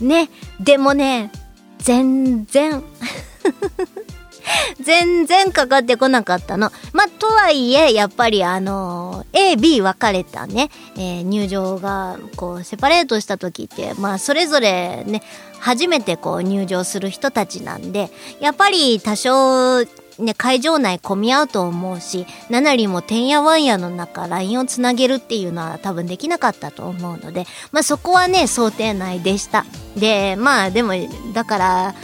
[0.00, 1.32] ねでもね
[1.78, 2.84] 全然
[4.80, 6.70] 全然かかってこなかったの。
[6.92, 15.22] まあ、とはいえ、やっぱりあのー、A、B 分かれたね、えー、入場が、こう、セパレートした時って、まあ、それぞれね、
[15.58, 19.84] 初めてこう入場する人たちなんで、やっぱり多少、
[20.18, 29.64] ね、会場内混み合うと思うし、7里もてんやわんやの中、LINE をつなげるっていうのは多分できなかったと思うので、まあそこはね、想定内でした。
[29.96, 30.94] で、まあでも、
[31.34, 31.94] だから、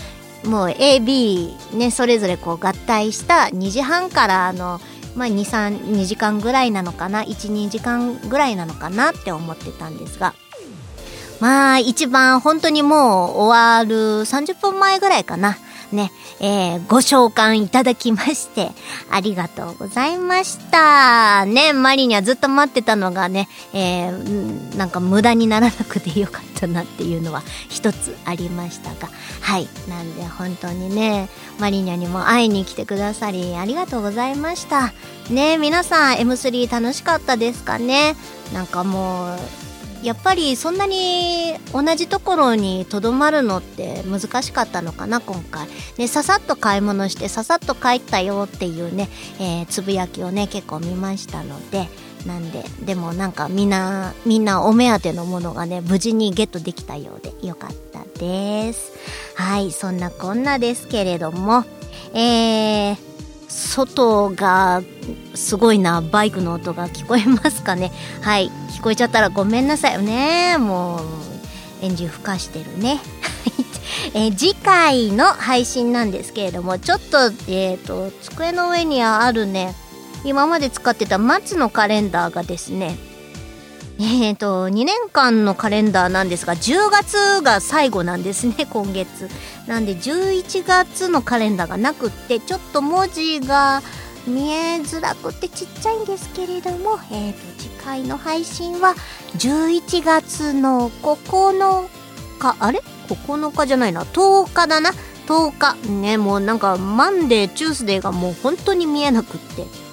[0.45, 4.81] もう AB ねそれぞれこう合体した2時半からの
[5.17, 10.35] まあ232時間ぐらいなのかな12時間ぐらいなのかなって思ってたんですが。
[11.41, 15.59] まあ一番本当にもう終わる30分前ぐらいかな。
[15.95, 18.73] ね、えー、ご召喚いただきまして、
[19.11, 21.47] ありがとうございました。
[21.47, 29.09] ね、マリにはずっと待ってたのがね、えー、なんか無駄にならなくてよかったなっていうのは一つありましたが、
[29.41, 29.69] はい。
[29.89, 31.29] なんで本当にね、
[31.59, 34.93] マリニャにも会いに来てくださり、ありがとうございました。
[35.31, 38.17] ね、皆さん M3 楽しかったですかね？
[38.53, 39.39] なんかもう、
[40.05, 45.67] やっぱりそんなに同じところにとどまるのって難しかったのかな今回。
[45.97, 49.09] ねささっと買い物してささっと帰ったよっていうね、
[49.41, 51.89] えー、つぶやきをね結構見ましたので。
[52.27, 58.93] なんででもなんかみんなみんなお目当てのものがね無事にゲットできたようでよかったです。
[59.35, 61.65] はいそんなこんなですけれども。
[62.15, 63.14] えー
[63.55, 64.83] 外が
[65.35, 71.01] すごいなバイクの音が聞こえますかねはい聞こえちゃったらごめんなさいよねもう
[71.81, 73.01] エンジンふかしてるね
[74.15, 79.75] え次回の配信なんですけれどもちょっとえっ、ー、と机の上にあるね
[80.25, 82.97] 今まで使ってた松のカレンダーがですね
[84.01, 89.29] えっ、ー、と2年間のカレンダーなんですが10月が最後なんですね今月
[89.67, 93.83] なんで11月のカレンダーがなくってちょっと文字が
[94.27, 98.95] 見えづらくてちっちゃいんですけれども、えー、と次回の配信は
[99.37, 101.89] 11月の9
[102.39, 104.05] 日あれ ?9 日じゃないな。
[104.05, 104.93] 10日だな。
[105.27, 105.91] 10日。
[105.91, 109.84] ねもうなんかマンデーチュースデーがもう本当に見えなくって。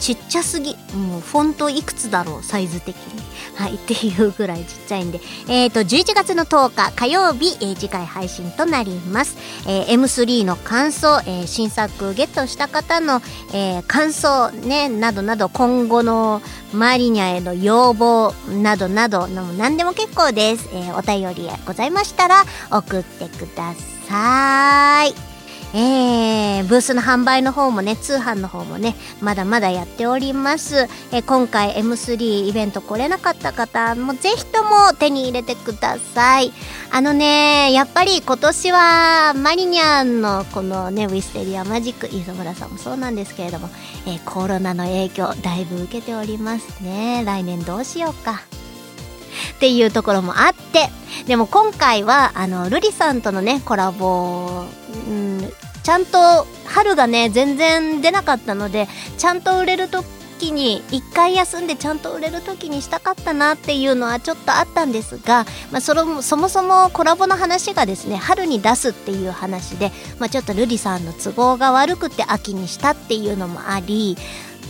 [0.00, 0.76] ちっちゃすぎ。
[0.94, 3.34] もうフォントいくつだろうサイズ的に。
[3.56, 5.20] はいっていうぐらいちっちゃいんで。
[5.48, 9.36] えっ、ー、と11月の10日火曜日、えー、次回配信となります、
[9.66, 13.20] えー、M3 の感想、えー、新作ゲットした方の、
[13.52, 16.42] えー、感想ねなどなど今後の
[16.72, 18.32] マリニャへの要望
[18.62, 23.74] などなど何でも結構です、えー、お便りございましたら送ってくだ
[24.08, 25.33] さい。
[25.76, 30.86] えー、ブースの販売の方もね、通販の方もね、まだまだやっております。
[31.10, 36.52] えー、今回 M3 イベント来れなかった方もぜひとも手に入れてください。
[36.92, 43.68] あのね、やっぱり今年はマリニャンのこのね、ウィステリアマジック、磯村さんもそうなんですけれども、
[44.06, 47.24] えー、コロナの影響だいぶ受けておりますね。
[47.26, 48.42] 来年どうしようか。
[49.56, 50.88] っていうところもあって、
[51.26, 54.64] でも今回は、あの、ルリさんとのね、コラボ、
[55.08, 55.52] うん、
[55.84, 74.16] ちゃんと春がね全然出なかったのでちゃんと売れる時に1回休んでちゃんと売れる時にしたかったなっていうのはちょっとあったんですが、まあ、そのそもそもコラボの話がですね春に出すっていう話で、まあ、ちょっと瑠璃さんの都合が悪くて秋にしたっていうのもあり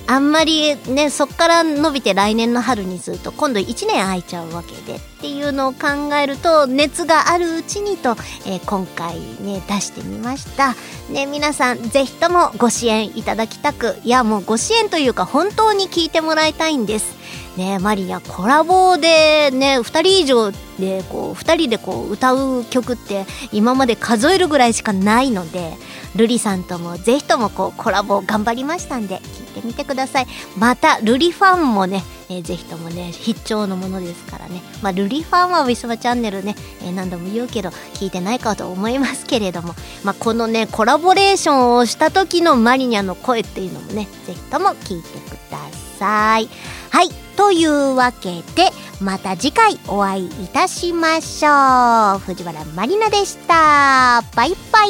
[0.07, 8.11] あんまりねそっから伸びて来年の春にすると今度1年空いちゃうわけでっていうのを考えると熱があるうちにと、
[8.47, 10.75] えー、今回ね出してみました。
[11.11, 17.24] ね皆さんぜひともご支援いただきたくいやもうご支援というか本当に聞いてもらいたいんです。
[17.57, 25.75] ねマリアコラボでね2人以上でこう2人でこう歌う曲って今まで数えるぐらいしかないので
[26.17, 30.27] ルリさんともぜひともこうコラボ頑張りましたんで聞いてみてください。
[30.57, 34.63] またルリファンもね、えー、ぜひともね必聴のものですからね。
[34.81, 39.75] まあルリファンはウィスマチャンネルね、えー、何度も言うけど聞いてないかと思いますけれども。
[40.05, 45.59] まあこのねコラボレーションをした時のマリニャの声っていうのもねぜひとも聞いてくだ
[45.99, 46.49] さい。
[46.91, 47.24] はい。
[47.37, 48.71] というわけで
[49.01, 52.19] また次回お会いいたしましょう。
[52.21, 54.23] 藤原まりなでした。
[54.35, 54.89] バイバイ。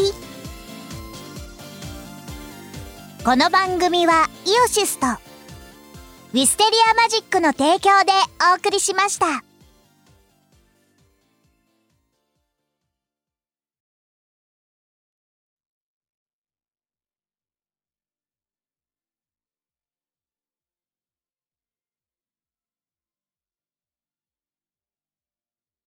[3.25, 8.13] この番組はイオシスとウィステリアマジックの提供で
[8.53, 9.44] お送りしました。